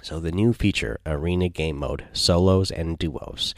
So 0.02 0.20
the 0.20 0.32
new 0.32 0.52
feature, 0.52 1.00
Arena 1.06 1.48
Game 1.48 1.78
Mode, 1.78 2.06
solos 2.12 2.70
and 2.70 2.98
duos. 2.98 3.54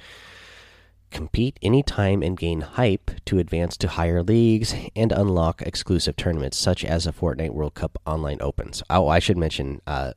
Compete 1.11 1.59
anytime 1.63 2.23
and 2.23 2.37
gain 2.37 2.61
hype 2.61 3.11
to 3.27 3.39
advance 3.39 3.77
to 3.79 3.89
higher 3.89 4.23
leagues 4.23 4.75
and 4.95 5.13
unlock 5.13 5.63
exclusive 5.63 6.17
tournaments 6.17 6.57
such 6.57 6.85
as 6.85 7.07
a 7.07 7.13
Fortnite 7.13 7.51
World 7.51 7.75
Cup 7.75 7.99
online 8.07 8.39
opens. 8.41 8.83
Oh, 8.91 9.09
I 9.09 9.19
should 9.19 9.37
mention, 9.37 9.81
uh, 9.87 10.13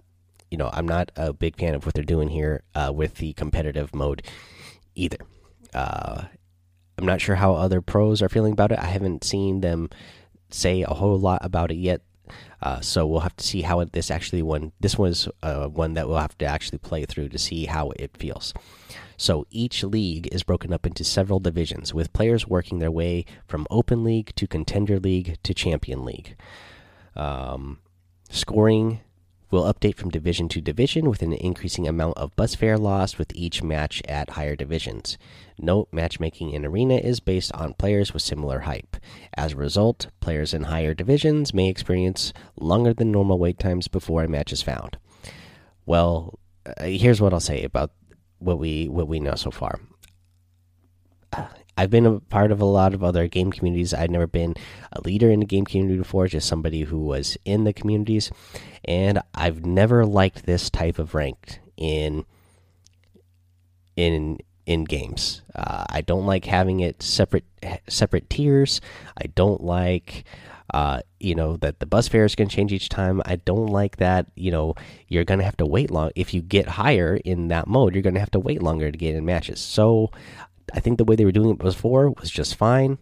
you 0.51 0.57
know, 0.57 0.69
I'm 0.73 0.87
not 0.87 1.11
a 1.15 1.33
big 1.33 1.57
fan 1.57 1.75
of 1.75 1.85
what 1.85 1.95
they're 1.95 2.03
doing 2.03 2.29
here 2.29 2.63
uh, 2.75 2.91
with 2.93 3.15
the 3.15 3.33
competitive 3.33 3.93
mode 3.93 4.23
either. 4.95 5.19
Uh, 5.73 6.23
I'm 6.97 7.05
not 7.05 7.21
sure 7.21 7.35
how 7.35 7.53
other 7.53 7.81
pros 7.81 8.21
are 8.21 8.29
feeling 8.29 8.53
about 8.53 8.71
it. 8.71 8.79
I 8.79 8.87
haven't 8.87 9.23
seen 9.23 9.61
them 9.61 9.89
say 10.49 10.81
a 10.81 10.93
whole 10.93 11.17
lot 11.17 11.39
about 11.43 11.71
it 11.71 11.77
yet. 11.77 12.01
Uh, 12.61 12.81
so 12.81 13.05
we'll 13.05 13.21
have 13.21 13.35
to 13.37 13.45
see 13.45 13.61
how 13.61 13.83
this 13.83 14.11
actually 14.11 14.41
one. 14.41 14.71
This 14.79 14.97
was 14.97 15.27
uh, 15.41 15.67
one 15.67 15.93
that 15.93 16.07
we'll 16.07 16.17
have 16.17 16.37
to 16.39 16.45
actually 16.45 16.79
play 16.79 17.05
through 17.05 17.29
to 17.29 17.37
see 17.37 17.65
how 17.65 17.91
it 17.97 18.15
feels. 18.17 18.53
So 19.17 19.45
each 19.51 19.83
league 19.83 20.27
is 20.31 20.43
broken 20.43 20.71
up 20.71 20.85
into 20.85 21.03
several 21.03 21.39
divisions, 21.39 21.93
with 21.93 22.13
players 22.13 22.47
working 22.47 22.79
their 22.79 22.91
way 22.91 23.25
from 23.47 23.67
Open 23.69 24.03
League 24.03 24.33
to 24.35 24.47
Contender 24.47 24.99
League 24.99 25.37
to 25.43 25.53
Champion 25.53 26.05
League. 26.05 26.37
Um, 27.15 27.79
scoring 28.29 29.01
will 29.51 29.71
update 29.71 29.95
from 29.95 30.09
division 30.09 30.47
to 30.49 30.61
division 30.61 31.09
with 31.09 31.21
an 31.21 31.33
increasing 31.33 31.87
amount 31.87 32.17
of 32.17 32.35
bus 32.35 32.55
fare 32.55 32.77
lost 32.77 33.17
with 33.17 33.31
each 33.35 33.63
match 33.63 34.01
at 34.07 34.31
higher 34.31 34.55
divisions. 34.55 35.17
Note 35.57 35.87
matchmaking 35.91 36.51
in 36.51 36.65
Arena 36.65 36.95
is 36.95 37.19
based 37.19 37.51
on 37.53 37.73
players 37.73 38.13
with 38.13 38.23
similar 38.23 38.61
hype. 38.61 38.97
As 39.35 39.53
a 39.53 39.57
result, 39.57 40.07
players 40.19 40.53
in 40.53 40.63
higher 40.63 40.93
divisions 40.93 41.53
may 41.53 41.69
experience 41.69 42.33
longer 42.59 42.93
than 42.93 43.11
normal 43.11 43.39
wait 43.39 43.59
times 43.59 43.87
before 43.87 44.23
a 44.23 44.27
match 44.27 44.53
is 44.53 44.61
found. 44.61 44.97
Well, 45.85 46.39
uh, 46.65 46.83
here's 46.83 47.21
what 47.21 47.33
I'll 47.33 47.39
say 47.39 47.63
about 47.63 47.91
what 48.37 48.59
we 48.59 48.87
what 48.87 49.07
we 49.07 49.19
know 49.19 49.35
so 49.35 49.51
far. 49.51 49.79
I've 51.79 51.89
been 51.89 52.05
a 52.05 52.19
part 52.19 52.51
of 52.51 52.59
a 52.59 52.65
lot 52.65 52.93
of 52.93 53.05
other 53.05 53.29
game 53.29 53.53
communities. 53.53 53.93
I've 53.93 54.09
never 54.09 54.27
been 54.27 54.53
a 54.91 54.99
leader 54.99 55.31
in 55.31 55.39
the 55.39 55.45
game 55.45 55.63
community 55.63 55.97
before, 55.97 56.27
just 56.27 56.45
somebody 56.45 56.81
who 56.81 56.99
was 56.99 57.37
in 57.45 57.63
the 57.63 57.71
communities, 57.71 58.31
and 58.83 59.21
I've 59.33 59.65
never 59.65 60.05
liked 60.05 60.45
this 60.45 60.69
type 60.69 60.99
of 60.99 61.15
rank 61.15 61.61
in 61.77 62.25
in 63.95 64.39
in 64.65 64.83
games. 64.83 65.41
Uh, 65.55 65.85
I 65.89 66.01
don't 66.01 66.25
like 66.25 66.43
having 66.43 66.81
it 66.81 67.01
separate 67.01 67.45
separate 67.87 68.29
tiers. 68.29 68.81
I 69.17 69.27
don't 69.27 69.63
like 69.63 70.25
uh, 70.73 71.01
you 71.19 71.33
know 71.33 71.57
that 71.57 71.79
the 71.79 71.85
bus 71.85 72.07
fare 72.07 72.25
is 72.25 72.35
going 72.35 72.47
to 72.47 72.55
change 72.55 72.71
each 72.71 72.89
time. 72.89 73.21
I 73.25 73.37
don't 73.37 73.67
like 73.67 73.97
that. 73.97 74.27
You 74.35 74.51
know, 74.51 74.75
you're 75.07 75.23
going 75.23 75.39
to 75.39 75.45
have 75.45 75.57
to 75.57 75.65
wait 75.65 75.91
long. 75.91 76.11
If 76.15 76.33
you 76.33 76.41
get 76.41 76.67
higher 76.67 77.15
in 77.23 77.47
that 77.47 77.67
mode, 77.67 77.93
you're 77.93 78.03
going 78.03 78.13
to 78.15 78.19
have 78.19 78.31
to 78.31 78.39
wait 78.39 78.61
longer 78.61 78.91
to 78.91 78.97
get 78.97 79.15
in 79.15 79.25
matches. 79.25 79.59
So, 79.59 80.11
I 80.73 80.79
think 80.79 80.97
the 80.97 81.03
way 81.03 81.15
they 81.15 81.25
were 81.25 81.31
doing 81.31 81.51
it 81.51 81.57
before 81.57 82.09
was 82.11 82.29
just 82.29 82.55
fine. 82.55 82.97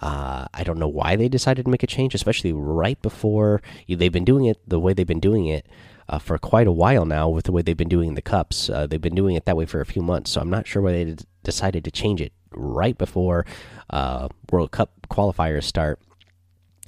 Uh, 0.00 0.46
I 0.52 0.64
don't 0.64 0.78
know 0.78 0.88
why 0.88 1.16
they 1.16 1.28
decided 1.28 1.64
to 1.64 1.70
make 1.70 1.82
a 1.82 1.86
change, 1.86 2.14
especially 2.14 2.52
right 2.52 3.00
before 3.00 3.62
they've 3.88 4.12
been 4.12 4.24
doing 4.24 4.44
it 4.46 4.58
the 4.68 4.80
way 4.80 4.92
they've 4.92 5.06
been 5.06 5.20
doing 5.20 5.46
it 5.46 5.66
uh, 6.08 6.18
for 6.18 6.36
quite 6.36 6.66
a 6.66 6.72
while 6.72 7.04
now. 7.04 7.28
With 7.28 7.44
the 7.44 7.52
way 7.52 7.62
they've 7.62 7.76
been 7.76 7.88
doing 7.88 8.14
the 8.14 8.22
cups, 8.22 8.68
uh, 8.68 8.86
they've 8.86 9.00
been 9.00 9.14
doing 9.14 9.36
it 9.36 9.44
that 9.46 9.56
way 9.56 9.66
for 9.66 9.80
a 9.80 9.86
few 9.86 10.02
months. 10.02 10.32
So 10.32 10.40
I'm 10.40 10.50
not 10.50 10.66
sure 10.66 10.82
why 10.82 10.92
they 10.92 11.16
decided 11.42 11.84
to 11.84 11.90
change 11.90 12.20
it 12.20 12.32
right 12.50 12.98
before 12.98 13.46
uh, 13.90 14.28
World 14.50 14.72
Cup 14.72 14.90
qualifiers 15.08 15.64
start 15.64 16.00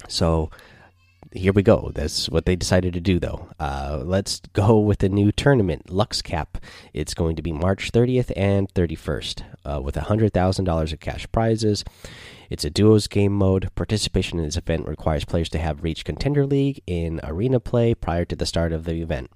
so 0.07 0.49
here 1.31 1.53
we 1.53 1.63
go. 1.63 1.91
That's 1.93 2.29
what 2.29 2.45
they 2.45 2.55
decided 2.55 2.93
to 2.93 2.99
do, 2.99 3.19
though. 3.19 3.49
Uh, 3.59 4.01
let's 4.03 4.41
go 4.53 4.79
with 4.79 4.99
the 4.99 5.09
new 5.09 5.31
tournament, 5.31 5.89
Luxe 5.89 6.21
Cup. 6.21 6.57
It's 6.93 7.13
going 7.13 7.35
to 7.35 7.41
be 7.41 7.51
March 7.51 7.91
30th 7.91 8.31
and 8.35 8.73
31st 8.73 9.43
uh, 9.65 9.81
with 9.81 9.95
$100,000 9.95 10.93
of 10.93 10.99
cash 10.99 11.27
prizes. 11.31 11.83
It's 12.49 12.63
a 12.63 12.69
duos 12.69 13.07
game 13.07 13.33
mode. 13.33 13.69
Participation 13.75 14.39
in 14.39 14.45
this 14.45 14.57
event 14.57 14.87
requires 14.87 15.25
players 15.25 15.49
to 15.49 15.59
have 15.59 15.83
reached 15.83 16.05
Contender 16.05 16.45
League 16.45 16.81
in 16.87 17.19
arena 17.23 17.59
play 17.59 17.93
prior 17.93 18.25
to 18.25 18.35
the 18.35 18.45
start 18.45 18.71
of 18.71 18.85
the 18.85 19.01
event. 19.01 19.29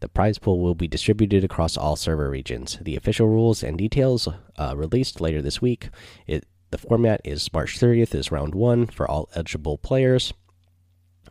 The 0.00 0.08
prize 0.08 0.38
pool 0.38 0.60
will 0.60 0.74
be 0.74 0.88
distributed 0.88 1.44
across 1.44 1.76
all 1.76 1.96
server 1.96 2.30
regions. 2.30 2.78
The 2.80 2.96
official 2.96 3.28
rules 3.28 3.62
and 3.62 3.78
details 3.78 4.28
uh, 4.56 4.74
released 4.76 5.20
later 5.20 5.42
this 5.42 5.62
week. 5.62 5.90
It 6.26 6.46
the 6.70 6.78
format 6.78 7.22
is 7.24 7.50
March 7.50 7.78
30th 7.80 8.14
is 8.14 8.30
round 8.30 8.54
one 8.54 8.86
for 8.88 9.10
all 9.10 9.30
eligible 9.34 9.78
players, 9.78 10.34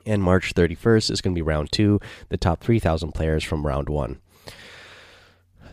and 0.08 0.24
March 0.24 0.54
31st 0.56 1.12
is 1.12 1.22
going 1.22 1.36
to 1.36 1.38
be 1.38 1.43
round 1.43 1.72
two, 1.72 2.00
the 2.30 2.38
top 2.38 2.62
3,000 2.62 3.12
players 3.12 3.43
from 3.43 3.65
round 3.65 3.89
one. 3.89 4.20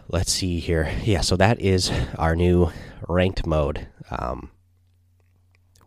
Let's 0.09 0.33
see 0.33 0.61
here. 0.61 0.93
Yeah, 1.05 1.23
so 1.23 1.37
that 1.37 1.61
is 1.61 1.91
our 2.19 2.37
new 2.37 2.71
ranked 3.09 3.47
mode. 3.47 3.87
Um, 4.11 4.51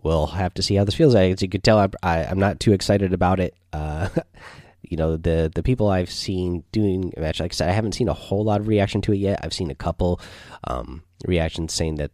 we'll 0.01 0.27
have 0.27 0.53
to 0.55 0.63
see 0.63 0.75
how 0.75 0.85
this 0.85 0.95
feels. 0.95 1.13
As 1.13 1.41
you 1.41 1.49
can 1.49 1.61
tell, 1.61 1.77
I, 1.77 1.89
I, 2.01 2.17
am 2.23 2.39
not 2.39 2.59
too 2.59 2.73
excited 2.73 3.13
about 3.13 3.39
it. 3.39 3.53
Uh, 3.71 4.09
you 4.81 4.97
know, 4.97 5.17
the 5.17 5.51
the 5.53 5.61
people 5.61 5.89
I've 5.89 6.11
seen 6.11 6.63
doing 6.71 7.13
match, 7.15 7.39
like 7.39 7.51
I 7.51 7.55
said, 7.55 7.69
I 7.69 7.73
haven't 7.73 7.91
seen 7.91 8.09
a 8.09 8.13
whole 8.13 8.43
lot 8.43 8.59
of 8.59 8.67
reaction 8.67 9.01
to 9.01 9.13
it 9.13 9.17
yet. 9.17 9.39
I've 9.43 9.53
seen 9.53 9.69
a 9.69 9.75
couple 9.75 10.19
um, 10.63 11.03
reactions 11.25 11.73
saying 11.73 11.95
that 11.95 12.11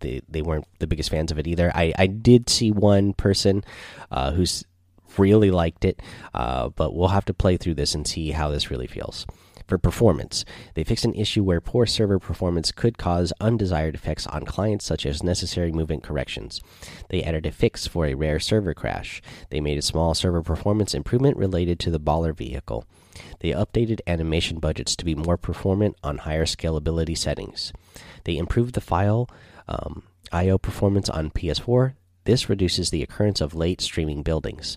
they 0.00 0.20
they 0.28 0.42
weren't 0.42 0.66
the 0.78 0.86
biggest 0.86 1.10
fans 1.10 1.30
of 1.30 1.38
it 1.38 1.46
either. 1.46 1.70
I 1.74 1.92
I 1.98 2.06
did 2.06 2.50
see 2.50 2.70
one 2.70 3.12
person 3.12 3.64
uh, 4.10 4.32
who's 4.32 4.64
really 5.18 5.50
liked 5.50 5.84
it, 5.84 6.00
uh, 6.32 6.68
but 6.70 6.94
we'll 6.94 7.08
have 7.08 7.24
to 7.26 7.34
play 7.34 7.56
through 7.56 7.74
this 7.74 7.94
and 7.94 8.06
see 8.06 8.30
how 8.30 8.48
this 8.48 8.70
really 8.70 8.86
feels. 8.86 9.26
For 9.66 9.78
performance, 9.78 10.44
they 10.74 10.84
fixed 10.84 11.06
an 11.06 11.14
issue 11.14 11.42
where 11.42 11.60
poor 11.60 11.86
server 11.86 12.18
performance 12.18 12.70
could 12.70 12.98
cause 12.98 13.32
undesired 13.40 13.94
effects 13.94 14.26
on 14.26 14.44
clients, 14.44 14.84
such 14.84 15.06
as 15.06 15.22
necessary 15.22 15.72
movement 15.72 16.02
corrections. 16.02 16.60
They 17.08 17.22
added 17.22 17.46
a 17.46 17.50
fix 17.50 17.86
for 17.86 18.04
a 18.04 18.14
rare 18.14 18.38
server 18.40 18.74
crash. 18.74 19.22
They 19.48 19.60
made 19.60 19.78
a 19.78 19.82
small 19.82 20.12
server 20.12 20.42
performance 20.42 20.92
improvement 20.92 21.38
related 21.38 21.78
to 21.80 21.90
the 21.90 22.00
baller 22.00 22.36
vehicle. 22.36 22.84
They 23.40 23.50
updated 23.50 24.00
animation 24.06 24.58
budgets 24.58 24.96
to 24.96 25.04
be 25.04 25.14
more 25.14 25.38
performant 25.38 25.96
on 26.02 26.18
higher 26.18 26.44
scalability 26.44 27.16
settings. 27.16 27.72
They 28.24 28.36
improved 28.36 28.74
the 28.74 28.80
file 28.82 29.30
um, 29.66 30.02
I/O 30.30 30.58
performance 30.58 31.08
on 31.08 31.30
PS4. 31.30 31.94
This 32.24 32.48
reduces 32.48 32.90
the 32.90 33.02
occurrence 33.02 33.40
of 33.40 33.54
late 33.54 33.80
streaming 33.80 34.22
buildings. 34.22 34.76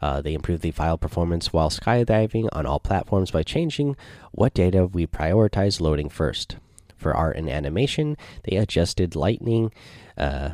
Uh, 0.00 0.20
they 0.20 0.34
improved 0.34 0.62
the 0.62 0.70
file 0.70 0.98
performance 0.98 1.52
while 1.52 1.70
skydiving 1.70 2.48
on 2.52 2.66
all 2.66 2.80
platforms 2.80 3.30
by 3.30 3.42
changing 3.42 3.96
what 4.32 4.54
data 4.54 4.86
we 4.86 5.06
prioritize 5.06 5.80
loading 5.80 6.08
first. 6.08 6.56
For 6.96 7.14
art 7.14 7.36
and 7.36 7.48
animation, 7.48 8.16
they 8.44 8.56
adjusted 8.56 9.14
lightning, 9.14 9.72
uh, 10.16 10.50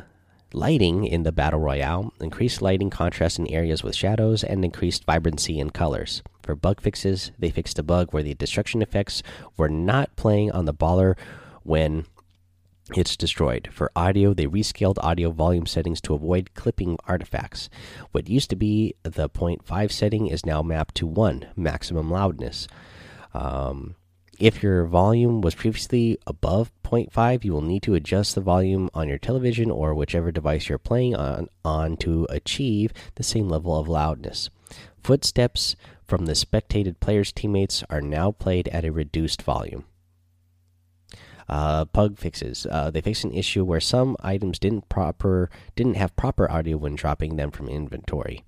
lighting 0.53 1.05
in 1.05 1.23
the 1.23 1.31
battle 1.31 1.59
royale, 1.59 2.13
increased 2.19 2.61
lighting 2.61 2.89
contrast 2.89 3.39
in 3.39 3.47
areas 3.47 3.83
with 3.83 3.95
shadows, 3.95 4.43
and 4.43 4.63
increased 4.63 5.05
vibrancy 5.05 5.59
in 5.59 5.69
colors. 5.69 6.21
For 6.43 6.55
bug 6.55 6.81
fixes, 6.81 7.31
they 7.39 7.49
fixed 7.49 7.79
a 7.79 7.83
bug 7.83 8.13
where 8.13 8.23
the 8.23 8.35
destruction 8.35 8.81
effects 8.81 9.23
were 9.57 9.69
not 9.69 10.15
playing 10.15 10.51
on 10.51 10.65
the 10.65 10.73
baller 10.73 11.15
when 11.63 12.05
it's 12.95 13.15
destroyed. 13.15 13.69
For 13.71 13.91
audio, 13.95 14.33
they 14.33 14.45
rescaled 14.45 14.97
audio 15.01 15.31
volume 15.31 15.65
settings 15.65 16.01
to 16.01 16.13
avoid 16.13 16.53
clipping 16.53 16.97
artifacts. 17.07 17.69
What 18.11 18.29
used 18.29 18.49
to 18.49 18.55
be 18.55 18.95
the 19.03 19.29
0.5 19.29 19.91
setting 19.91 20.27
is 20.27 20.45
now 20.45 20.61
mapped 20.61 20.95
to 20.95 21.07
1 21.07 21.47
maximum 21.55 22.11
loudness. 22.11 22.67
Um, 23.33 23.95
if 24.39 24.61
your 24.61 24.85
volume 24.85 25.41
was 25.41 25.55
previously 25.55 26.17
above 26.27 26.71
0.5, 26.83 27.45
you 27.45 27.53
will 27.53 27.61
need 27.61 27.83
to 27.83 27.93
adjust 27.93 28.35
the 28.35 28.41
volume 28.41 28.89
on 28.93 29.07
your 29.07 29.17
television 29.17 29.71
or 29.71 29.93
whichever 29.93 30.31
device 30.31 30.67
you're 30.67 30.77
playing 30.77 31.15
on, 31.15 31.47
on 31.63 31.95
to 31.97 32.27
achieve 32.29 32.91
the 33.15 33.23
same 33.23 33.47
level 33.47 33.79
of 33.79 33.87
loudness. 33.87 34.49
Footsteps 35.03 35.75
from 36.05 36.25
the 36.25 36.33
spectated 36.33 36.99
player's 36.99 37.31
teammates 37.31 37.83
are 37.89 38.01
now 38.01 38.31
played 38.31 38.67
at 38.69 38.85
a 38.85 38.91
reduced 38.91 39.41
volume. 39.41 39.85
Uh, 41.49 41.85
bug 41.85 42.17
fixes. 42.17 42.65
Uh, 42.69 42.89
they 42.89 43.01
fixed 43.01 43.23
an 43.23 43.33
issue 43.33 43.63
where 43.63 43.79
some 43.79 44.15
items 44.21 44.59
didn't 44.59 44.89
proper 44.89 45.49
didn't 45.75 45.95
have 45.95 46.15
proper 46.15 46.49
audio 46.49 46.77
when 46.77 46.95
dropping 46.95 47.35
them 47.35 47.51
from 47.51 47.67
inventory. 47.67 48.43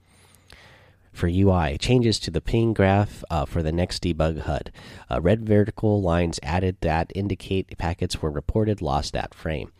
For 1.12 1.28
UI, 1.28 1.78
changes 1.78 2.20
to 2.20 2.32
the 2.32 2.42
ping 2.42 2.74
graph 2.74 3.24
uh, 3.30 3.46
for 3.46 3.64
the 3.64 3.72
next 3.72 4.04
debug 4.04 4.42
HUD. 4.42 4.72
Uh, 5.10 5.22
red 5.22 5.46
vertical 5.46 6.02
lines 6.02 6.42
added 6.44 6.76
that 6.82 7.12
indicate 7.16 7.78
packets 7.78 8.22
were 8.22 8.30
reported 8.30 8.82
lost 8.82 9.16
at 9.16 9.34
frame. 9.34 9.72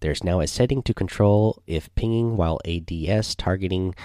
There's 0.00 0.22
now 0.22 0.38
a 0.38 0.46
setting 0.46 0.82
to 0.84 0.94
control 0.94 1.60
if 1.66 1.92
pinging 1.96 2.36
while 2.36 2.60
ADS 2.64 3.34
targeting 3.34 3.96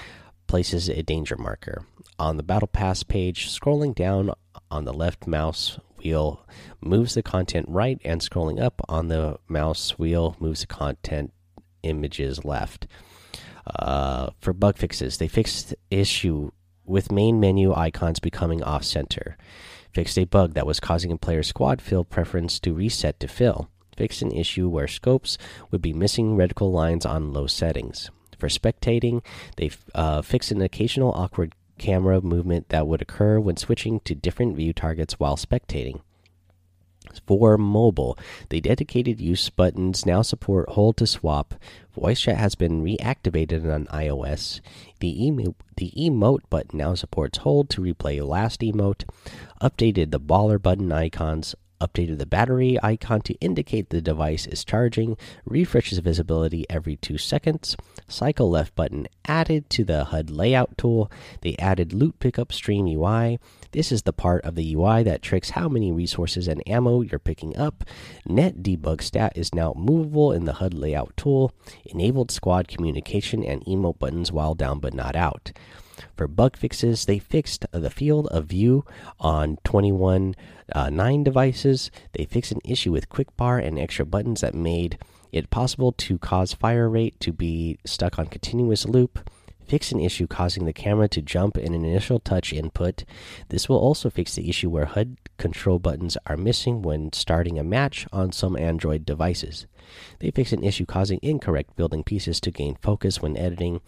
places 0.48 0.90
a 0.90 1.04
danger 1.04 1.38
marker. 1.38 1.86
On 2.18 2.38
the 2.38 2.44
Battle 2.44 2.68
Pass 2.68 3.04
page, 3.04 3.48
scrolling 3.48 3.94
down 3.94 4.32
on 4.72 4.86
the 4.86 4.94
left 4.94 5.28
mouse 5.28 5.80
wheel 6.04 6.46
moves 6.82 7.14
the 7.14 7.24
content 7.24 7.66
right, 7.70 8.00
and 8.04 8.22
scrolling 8.22 8.62
up 8.62 8.82
on 8.90 9.08
the 9.08 9.38
mouse 9.48 9.98
wheel 9.98 10.36
moves 10.40 10.62
the 10.62 10.68
content 10.68 11.34
images 11.84 12.44
left. 12.44 12.88
Uh, 13.66 14.30
for 14.40 14.54
bug 14.54 14.78
fixes, 14.78 15.18
they 15.18 15.28
fixed 15.28 15.74
issue 15.90 16.52
with 16.86 17.12
main 17.12 17.40
menu 17.40 17.74
icons 17.74 18.20
becoming 18.20 18.62
off 18.64 18.84
center. 18.84 19.38
Fixed 19.94 20.18
a 20.18 20.26
bug 20.26 20.54
that 20.54 20.66
was 20.66 20.80
causing 20.80 21.12
a 21.12 21.18
player's 21.18 21.48
squad 21.48 21.82
fill 21.82 22.04
preference 22.04 22.60
to 22.60 22.74
reset 22.74 23.20
to 23.20 23.28
fill. 23.28 23.70
fixed 23.96 24.24
an 24.24 24.32
issue 24.32 24.68
where 24.68 24.88
scopes 24.88 25.38
would 25.70 25.82
be 25.82 25.94
missing 25.94 26.36
reticle 26.36 26.72
lines 26.72 27.06
on 27.06 27.32
low 27.32 27.46
settings. 27.46 28.10
For 28.40 28.48
spectating, 28.48 29.24
they 29.58 29.70
uh, 29.94 30.24
fixed 30.24 30.52
an 30.52 30.62
occasional 30.62 31.12
awkward 31.12 31.54
camera 31.78 32.22
movement 32.22 32.70
that 32.70 32.88
would 32.88 33.02
occur 33.02 33.40
when 33.40 33.58
switching 33.58 34.00
to 34.02 34.16
different 34.16 34.56
view 34.56 34.74
targets 34.74 35.20
while 35.20 35.36
spectating. 35.36 36.02
For 37.28 37.58
mobile, 37.58 38.18
the 38.50 38.62
dedicated 38.62 39.20
use 39.20 39.50
buttons 39.50 40.06
now 40.06 40.22
support 40.22 40.70
hold 40.70 40.98
to 40.98 41.08
swap. 41.08 41.54
Voice 41.94 42.22
chat 42.22 42.38
has 42.38 42.56
been 42.56 42.84
reactivated 42.84 43.72
on 43.72 43.86
iOS. 43.88 44.62
The, 45.00 45.26
emo 45.26 45.56
the 45.78 45.92
emote 45.98 46.50
button 46.50 46.80
now 46.80 46.96
supports 46.96 47.40
hold 47.40 47.70
to 47.72 47.82
replay 47.82 48.26
last 48.26 48.62
emote. 48.62 49.04
Updated 49.62 50.12
the 50.12 50.20
baller 50.20 50.62
button 50.62 50.92
icons. 50.92 51.56
Updated 51.84 52.18
the 52.18 52.26
battery 52.26 52.78
icon 52.82 53.20
to 53.24 53.34
indicate 53.42 53.90
the 53.90 54.02
device 54.02 54.48
is 54.48 54.64
charging. 54.64 55.18
Refreshes 55.44 56.00
visibility 56.00 56.66
every 56.70 56.96
two 56.96 57.18
seconds. 57.18 57.76
Cycle 58.08 58.50
left 58.50 58.74
button 58.74 59.06
added 59.26 59.70
to 59.72 59.84
the 59.84 60.06
HUD 60.06 60.30
layout 60.30 60.78
tool. 60.78 61.12
They 61.42 61.58
added 61.60 61.92
loot 61.92 62.20
pickup 62.20 62.54
stream 62.54 62.88
UI. 62.88 63.38
This 63.72 63.92
is 63.92 64.04
the 64.04 64.14
part 64.14 64.46
of 64.46 64.56
the 64.56 64.74
UI 64.74 65.04
that 65.04 65.22
tricks 65.22 65.50
how 65.50 65.68
many 65.68 65.92
resources 65.92 66.48
and 66.48 66.66
ammo 66.66 67.02
you're 67.02 67.20
picking 67.20 67.58
up. 67.58 67.84
Net 68.26 68.64
debug 68.64 69.02
stat 69.02 69.34
is 69.36 69.54
now 69.54 69.74
movable 69.76 70.32
in 70.32 70.46
the 70.46 70.54
HUD 70.54 70.74
layout 70.74 71.12
tool. 71.18 71.52
Enabled 71.84 72.32
squad 72.32 72.70
communication 72.70 73.44
and 73.44 73.62
emote 73.66 74.00
buttons 74.00 74.32
while 74.32 74.56
down 74.56 74.80
but 74.80 74.94
not 74.94 75.18
out. 75.18 75.52
For 76.16 76.28
bug 76.28 76.58
fixes, 76.58 77.06
they 77.06 77.20
fixed 77.20 77.66
the 77.72 77.90
field 77.90 78.28
of 78.28 78.46
view 78.46 78.86
on 79.20 79.58
21 79.64 80.36
uh, 80.74 80.90
9 80.90 81.24
devices. 81.24 81.92
They 82.14 82.26
fixed 82.26 82.52
an 82.52 82.62
issue 82.64 82.92
with 82.92 83.10
quick 83.10 83.36
bar 83.38 83.60
and 83.60 83.78
extra 83.80 84.06
buttons 84.06 84.42
that 84.42 84.54
made 84.54 84.98
it 85.32 85.50
possible 85.50 85.92
to 85.92 86.18
cause 86.18 86.54
fire 86.54 86.90
rate 86.90 87.20
to 87.22 87.34
be 87.34 87.78
stuck 87.86 88.20
on 88.20 88.28
continuous 88.28 88.86
loop 88.86 89.30
fix 89.68 89.92
an 89.92 90.00
issue 90.00 90.28
causing 90.28 90.66
the 90.66 90.74
camera 90.74 91.08
to 91.10 91.22
jump 91.22 91.58
in 91.58 91.74
an 91.74 91.86
initial 91.86 92.20
touch 92.20 92.54
input. 92.54 93.04
This 93.50 93.68
will 93.68 93.78
also 93.78 94.10
fix 94.10 94.36
the 94.36 94.50
issue 94.50 94.70
where 94.70 94.86
HUD 94.86 95.18
control 95.38 95.80
buttons 95.80 96.18
are 96.28 96.38
missing 96.38 96.82
when 96.82 97.12
starting 97.14 97.58
a 97.58 97.64
match 97.64 98.06
on 98.12 98.32
some 98.32 98.56
Android 98.56 99.06
devices. 99.06 99.66
They 100.20 100.32
fix 100.32 100.54
an 100.54 100.64
issue 100.64 100.86
causing 100.86 101.20
incorrect 101.22 101.76
building 101.76 102.04
pieces 102.04 102.40
to 102.42 102.52
gain 102.52 102.78
focus 102.82 103.22
when 103.22 103.38
editing. 103.38 103.82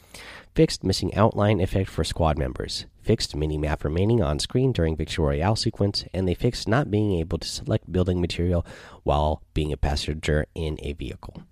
Fixed 0.54 0.84
missing 0.84 1.14
outline 1.16 1.60
effect 1.60 1.90
for 1.90 2.04
squad 2.04 2.38
members. 2.38 2.86
Fixed 3.02 3.36
mini 3.36 3.58
map 3.58 3.84
remaining 3.84 4.22
on 4.22 4.40
screen 4.40 4.72
during 4.72 4.96
Victory 4.96 5.26
Royale 5.26 5.56
sequence. 5.56 6.06
And 6.14 6.28
they 6.28 6.34
fixed 6.34 6.68
not 6.68 6.92
being 6.92 7.14
able 7.14 7.38
to 7.38 7.48
select 7.48 7.92
building 7.92 8.22
material 8.22 8.66
while 9.04 9.42
being 9.54 9.72
a 9.72 9.78
passenger 9.78 10.46
in 10.56 10.78
a 10.82 10.94
vehicle. 10.94 11.44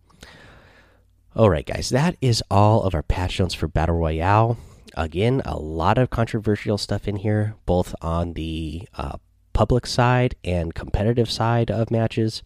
All 1.35 1.49
right, 1.49 1.65
guys, 1.65 1.89
that 1.89 2.15
is 2.21 2.43
all 2.51 2.83
of 2.83 2.93
our 2.93 3.01
patch 3.01 3.39
notes 3.39 3.55
for 3.55 3.67
Battle 3.67 3.95
Royale. 3.95 4.55
Again, 4.95 5.41
a 5.45 5.57
lot 5.57 5.97
of 5.97 6.11
controversial 6.11 6.77
stuff 6.77 7.07
in 7.07 7.15
here, 7.15 7.55
both 7.65 7.95
on 8.03 8.33
the 8.33 8.87
uh, 8.93 9.17
public 9.51 9.87
side 9.87 10.35
and 10.43 10.75
competitive 10.75 11.31
side 11.31 11.71
of 11.71 11.89
matches. 11.89 12.43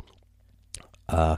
Uh, 1.10 1.36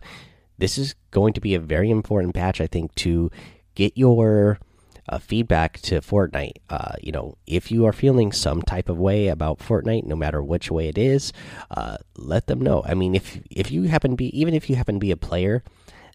this 0.59 0.77
is 0.77 0.93
going 1.09 1.33
to 1.33 1.41
be 1.41 1.55
a 1.55 1.59
very 1.59 1.89
important 1.89 2.35
patch, 2.35 2.61
I 2.61 2.67
think, 2.67 2.93
to 2.95 3.31
get 3.73 3.97
your 3.97 4.59
uh, 5.07 5.17
feedback 5.17 5.79
to 5.79 6.01
Fortnite. 6.01 6.57
Uh, 6.69 6.93
you 7.01 7.11
know, 7.11 7.35
if 7.47 7.71
you 7.71 7.83
are 7.87 7.93
feeling 7.93 8.31
some 8.31 8.61
type 8.61 8.89
of 8.89 8.99
way 8.99 9.27
about 9.27 9.57
Fortnite, 9.57 10.05
no 10.05 10.15
matter 10.15 10.43
which 10.43 10.69
way 10.69 10.87
it 10.87 10.99
is, 10.99 11.33
uh, 11.71 11.97
let 12.15 12.45
them 12.45 12.61
know. 12.61 12.83
I 12.85 12.93
mean, 12.93 13.15
if 13.15 13.41
if 13.49 13.71
you 13.71 13.83
happen 13.85 14.11
to 14.11 14.17
be, 14.17 14.39
even 14.39 14.53
if 14.53 14.69
you 14.69 14.75
happen 14.75 14.97
to 14.97 14.99
be 14.99 15.09
a 15.09 15.17
player 15.17 15.63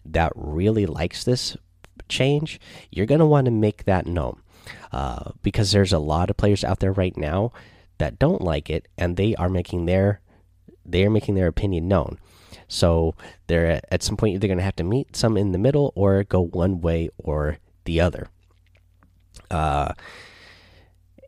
that 0.05 0.31
really 0.35 0.85
likes 0.85 1.23
this 1.23 1.57
change, 2.07 2.59
you're 2.91 3.05
going 3.05 3.19
to 3.19 3.25
want 3.25 3.45
to 3.45 3.51
make 3.51 3.85
that 3.85 4.05
known 4.05 4.39
uh, 4.91 5.31
because 5.43 5.71
there's 5.71 5.93
a 5.93 5.99
lot 5.99 6.29
of 6.29 6.37
players 6.37 6.63
out 6.63 6.79
there 6.79 6.91
right 6.91 7.15
now 7.17 7.51
that 7.97 8.19
don't 8.19 8.41
like 8.41 8.69
it, 8.69 8.87
and 8.97 9.17
they 9.17 9.35
are 9.35 9.49
making 9.49 9.85
their 9.85 10.21
they 10.85 11.03
are 11.03 11.09
making 11.09 11.35
their 11.35 11.47
opinion 11.47 11.87
known. 11.87 12.19
So 12.67 13.15
they're 13.47 13.81
at 13.91 14.03
some 14.03 14.17
point 14.17 14.39
they're 14.39 14.47
going 14.47 14.57
to 14.57 14.63
have 14.63 14.75
to 14.77 14.83
meet 14.83 15.15
some 15.15 15.37
in 15.37 15.51
the 15.51 15.57
middle 15.57 15.91
or 15.95 16.23
go 16.23 16.41
one 16.41 16.81
way 16.81 17.09
or 17.17 17.57
the 17.85 18.01
other. 18.01 18.27
Uh, 19.49 19.93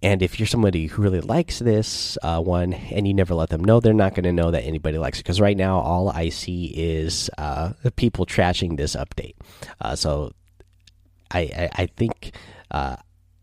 and 0.01 0.21
if 0.21 0.39
you're 0.39 0.47
somebody 0.47 0.87
who 0.87 1.01
really 1.01 1.21
likes 1.21 1.59
this 1.59 2.17
uh, 2.21 2.41
one 2.41 2.73
and 2.73 3.07
you 3.07 3.13
never 3.13 3.33
let 3.33 3.49
them 3.49 3.63
know, 3.63 3.79
they're 3.79 3.93
not 3.93 4.15
going 4.15 4.25
to 4.25 4.33
know 4.33 4.51
that 4.51 4.63
anybody 4.63 4.97
likes 4.97 5.19
it. 5.19 5.23
Because 5.23 5.41
right 5.41 5.57
now, 5.57 5.79
all 5.79 6.09
I 6.09 6.29
see 6.29 6.65
is 6.65 7.29
uh, 7.37 7.73
people 7.95 8.25
trashing 8.25 8.77
this 8.77 8.95
update. 8.95 9.35
Uh, 9.81 9.95
so 9.95 10.33
I, 11.31 11.39
I, 11.39 11.69
I 11.73 11.85
think. 11.85 12.35
Uh, 12.69 12.97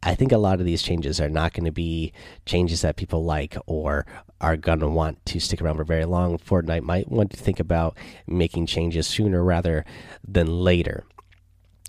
I 0.06 0.14
think 0.14 0.32
a 0.32 0.36
lot 0.36 0.60
of 0.60 0.66
these 0.66 0.82
changes 0.82 1.18
are 1.18 1.30
not 1.30 1.54
going 1.54 1.64
to 1.64 1.72
be 1.72 2.12
changes 2.44 2.82
that 2.82 2.96
people 2.96 3.24
like 3.24 3.56
or 3.64 4.04
are 4.38 4.54
going 4.58 4.80
to 4.80 4.88
want 4.88 5.24
to 5.24 5.40
stick 5.40 5.62
around 5.62 5.78
for 5.78 5.84
very 5.84 6.04
long. 6.04 6.36
Fortnite 6.36 6.82
might 6.82 7.10
want 7.10 7.30
to 7.30 7.38
think 7.38 7.58
about 7.58 7.96
making 8.26 8.66
changes 8.66 9.06
sooner 9.06 9.42
rather 9.42 9.82
than 10.22 10.46
later 10.46 11.06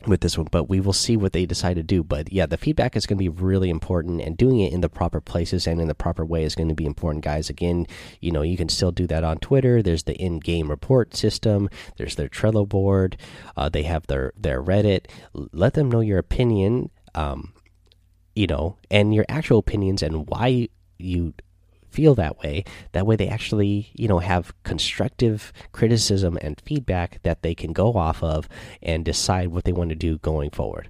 with 0.06 0.22
this 0.22 0.38
one, 0.38 0.48
but 0.52 0.70
we 0.70 0.80
will 0.80 0.94
see 0.94 1.18
what 1.18 1.34
they 1.34 1.46
decide 1.46 1.76
to 1.76 1.84
do. 1.84 2.04
But 2.04 2.32
yeah, 2.32 2.46
the 2.46 2.58
feedback 2.58 2.96
is 2.96 3.06
going 3.06 3.18
to 3.18 3.24
be 3.24 3.30
really 3.30 3.70
important, 3.70 4.22
and 4.22 4.38
doing 4.38 4.60
it 4.60 4.74
in 4.74 4.82
the 4.82 4.90
proper 4.90 5.22
places 5.22 5.68
and 5.68 5.80
in 5.82 5.88
the 5.88 5.96
proper 5.96 6.26
way 6.26 6.44
is 6.44 6.56
going 6.56 6.70
to 6.70 6.76
be 6.76 6.86
important, 6.86 7.24
guys. 7.24 7.50
Again, 7.50 7.88
you 8.22 8.32
know, 8.32 8.42
you 8.42 8.58
can 8.58 8.70
still 8.70 8.92
do 8.92 9.08
that 9.08 9.24
on 9.24 9.38
Twitter. 9.38 9.82
There's 9.82 10.04
the 10.04 10.16
in-game 10.16 10.70
report 10.70 11.16
system. 11.16 11.70
There's 11.98 12.16
their 12.16 12.30
Trello 12.30 12.68
board. 12.68 13.18
Uh, 13.56 13.70
they 13.70 13.84
have 13.84 14.08
their 14.08 14.34
their 14.38 14.62
Reddit. 14.62 15.06
Let 15.34 15.74
them 15.74 15.90
know 15.90 16.02
your 16.02 16.20
opinion. 16.20 16.90
Um, 17.16 17.54
you 18.36 18.48
know, 18.48 18.78
and 18.92 19.16
your 19.16 19.26
actual 19.30 19.60
opinions 19.60 20.04
and 20.04 20.28
why 20.28 20.68
you 20.98 21.34
feel 21.96 22.14
that 22.16 22.40
way. 22.40 22.66
That 22.92 23.08
way, 23.08 23.16
they 23.16 23.30
actually, 23.30 23.90
you 23.94 24.08
know, 24.08 24.20
have 24.20 24.54
constructive 24.64 25.54
criticism 25.72 26.38
and 26.42 26.62
feedback 26.66 27.22
that 27.24 27.42
they 27.42 27.56
can 27.56 27.72
go 27.72 27.94
off 27.94 28.22
of 28.22 28.50
and 28.82 29.06
decide 29.06 29.48
what 29.48 29.64
they 29.64 29.72
want 29.72 29.90
to 29.92 29.96
do 29.96 30.18
going 30.18 30.50
forward. 30.50 30.90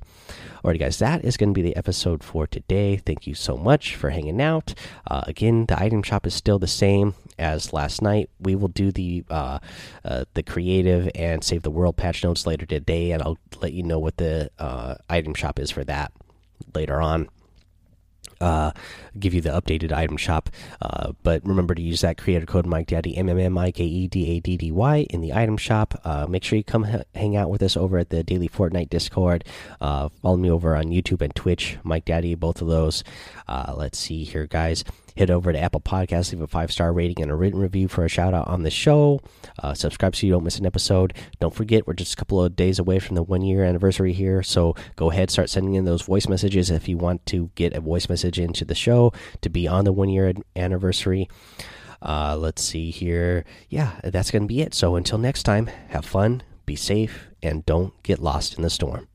Alrighty, 0.64 0.80
guys, 0.80 0.98
that 0.98 1.24
is 1.24 1.38
going 1.38 1.50
to 1.50 1.54
be 1.54 1.62
the 1.62 1.76
episode 1.76 2.24
for 2.24 2.48
today. 2.48 2.98
Thank 2.98 3.28
you 3.28 3.36
so 3.36 3.56
much 3.56 3.96
for 3.96 4.10
hanging 4.10 4.42
out. 4.42 4.74
Uh, 5.06 5.22
again, 5.28 5.68
the 5.68 5.80
item 5.80 6.02
shop 6.02 6.26
is 6.26 6.34
still 6.34 6.58
the 6.58 6.66
same 6.66 7.14
as 7.38 7.72
last 7.72 8.02
night. 8.02 8.32
We 8.40 8.56
will 8.56 8.70
do 8.70 8.92
the 8.92 9.24
uh, 9.30 9.60
uh, 10.04 10.26
the 10.34 10.42
creative 10.42 11.12
and 11.14 11.44
save 11.44 11.62
the 11.62 11.70
world 11.70 11.98
patch 11.98 12.24
notes 12.24 12.48
later 12.48 12.66
today, 12.66 13.12
and 13.12 13.22
I'll 13.22 13.38
let 13.62 13.74
you 13.74 13.84
know 13.84 14.00
what 14.00 14.18
the 14.18 14.50
uh, 14.58 14.96
item 15.08 15.36
shop 15.36 15.60
is 15.60 15.70
for 15.70 15.84
that 15.84 16.12
later 16.74 17.00
on 17.00 17.30
uh, 18.42 18.72
give 19.20 19.34
you 19.34 19.42
the 19.42 19.50
updated 19.50 19.92
item 19.92 20.18
shop. 20.18 20.50
Uh, 20.82 21.14
but 21.24 21.46
remember 21.46 21.76
to 21.76 21.82
use 21.82 22.02
that 22.02 22.18
creator 22.18 22.46
code 22.46 22.66
Mike 22.66 22.88
Daddy 22.88 23.16
M 23.18 23.30
M 23.30 23.40
M 23.40 23.58
I 23.58 23.72
K 23.72 23.84
E 23.84 24.08
D 24.08 24.32
A 24.32 24.40
D 24.40 24.58
D 24.58 24.72
Y 24.72 25.06
in 25.10 25.22
the 25.22 25.34
item 25.34 25.58
shop. 25.58 26.00
Uh, 26.04 26.26
make 26.28 26.44
sure 26.44 26.58
you 26.58 26.64
come 26.64 26.88
hang 27.14 27.36
out 27.36 27.50
with 27.50 27.62
us 27.64 27.78
over 27.78 27.98
at 27.98 28.10
the 28.10 28.24
Daily 28.24 28.50
Fortnite 28.50 28.90
Discord. 28.90 29.46
Uh, 29.80 30.10
follow 30.22 30.38
me 30.38 30.50
over 30.50 30.76
on 30.76 30.86
YouTube 30.86 31.22
and 31.22 31.36
Twitch, 31.36 31.78
Mike 31.84 32.06
Daddy, 32.06 32.36
both 32.36 32.62
of 32.62 32.68
those. 32.68 33.04
Uh, 33.48 33.74
let's 33.76 33.98
see 33.98 34.24
here, 34.24 34.48
guys 34.48 34.84
head 35.18 35.32
over 35.32 35.52
to 35.52 35.60
Apple 35.60 35.82
Podcasts, 35.82 36.32
leave 36.32 36.42
a 36.42 36.48
five 36.48 36.72
star 36.72 36.92
rating 36.94 37.22
and 37.22 37.32
a 37.32 37.36
written 37.36 37.60
review 37.60 37.88
for 37.88 38.06
a 38.06 38.10
shout 38.10 38.34
out 38.34 38.48
on 38.48 38.64
the 38.64 38.72
show. 38.72 39.20
Uh, 39.62 39.74
subscribe 39.74 40.16
so 40.16 40.26
you 40.28 40.34
don't 40.34 40.44
miss 40.44 40.60
an 40.60 40.66
episode. 40.66 41.14
Don't 41.40 41.54
forget, 41.54 41.88
we're 41.88 41.94
just 41.94 42.14
a 42.14 42.18
couple 42.18 42.44
of 42.44 42.56
days 42.56 42.80
away 42.80 43.00
from 43.00 43.16
the 43.16 43.24
one 43.24 43.42
year 43.42 43.64
anniversary 43.64 44.14
here. 44.14 44.44
So 44.44 44.76
go 44.96 45.12
ahead, 45.12 45.30
start 45.30 45.50
sending 45.50 45.76
in 45.76 45.86
those 45.86 46.02
voice 46.02 46.28
messages 46.28 46.70
if 46.70 46.88
you 46.88 46.98
want 46.98 47.26
to 47.28 47.52
get 47.56 47.74
a 47.74 47.82
voice 47.82 48.10
message 48.10 48.40
into 48.40 48.66
the 48.66 48.76
show 48.76 49.14
to 49.42 49.50
be 49.50 49.68
on 49.68 49.86
the 49.86 49.94
one 49.94 50.10
year 50.10 50.34
anniversary. 50.56 51.30
Uh, 52.02 52.36
let's 52.38 52.64
see 52.64 52.92
here. 52.92 53.46
Yeah, 53.70 54.00
that's 54.04 54.32
going 54.32 54.44
to 54.44 54.48
be 54.48 54.62
it. 54.62 54.74
So 54.74 54.96
until 54.96 55.18
next 55.18 55.44
time, 55.44 55.68
have 55.90 56.06
fun, 56.06 56.44
be 56.66 56.76
safe, 56.76 57.28
and 57.42 57.66
don't 57.66 57.94
get 58.04 58.20
lost 58.20 58.56
in 58.56 58.62
the 58.62 58.70
storm. 58.70 59.08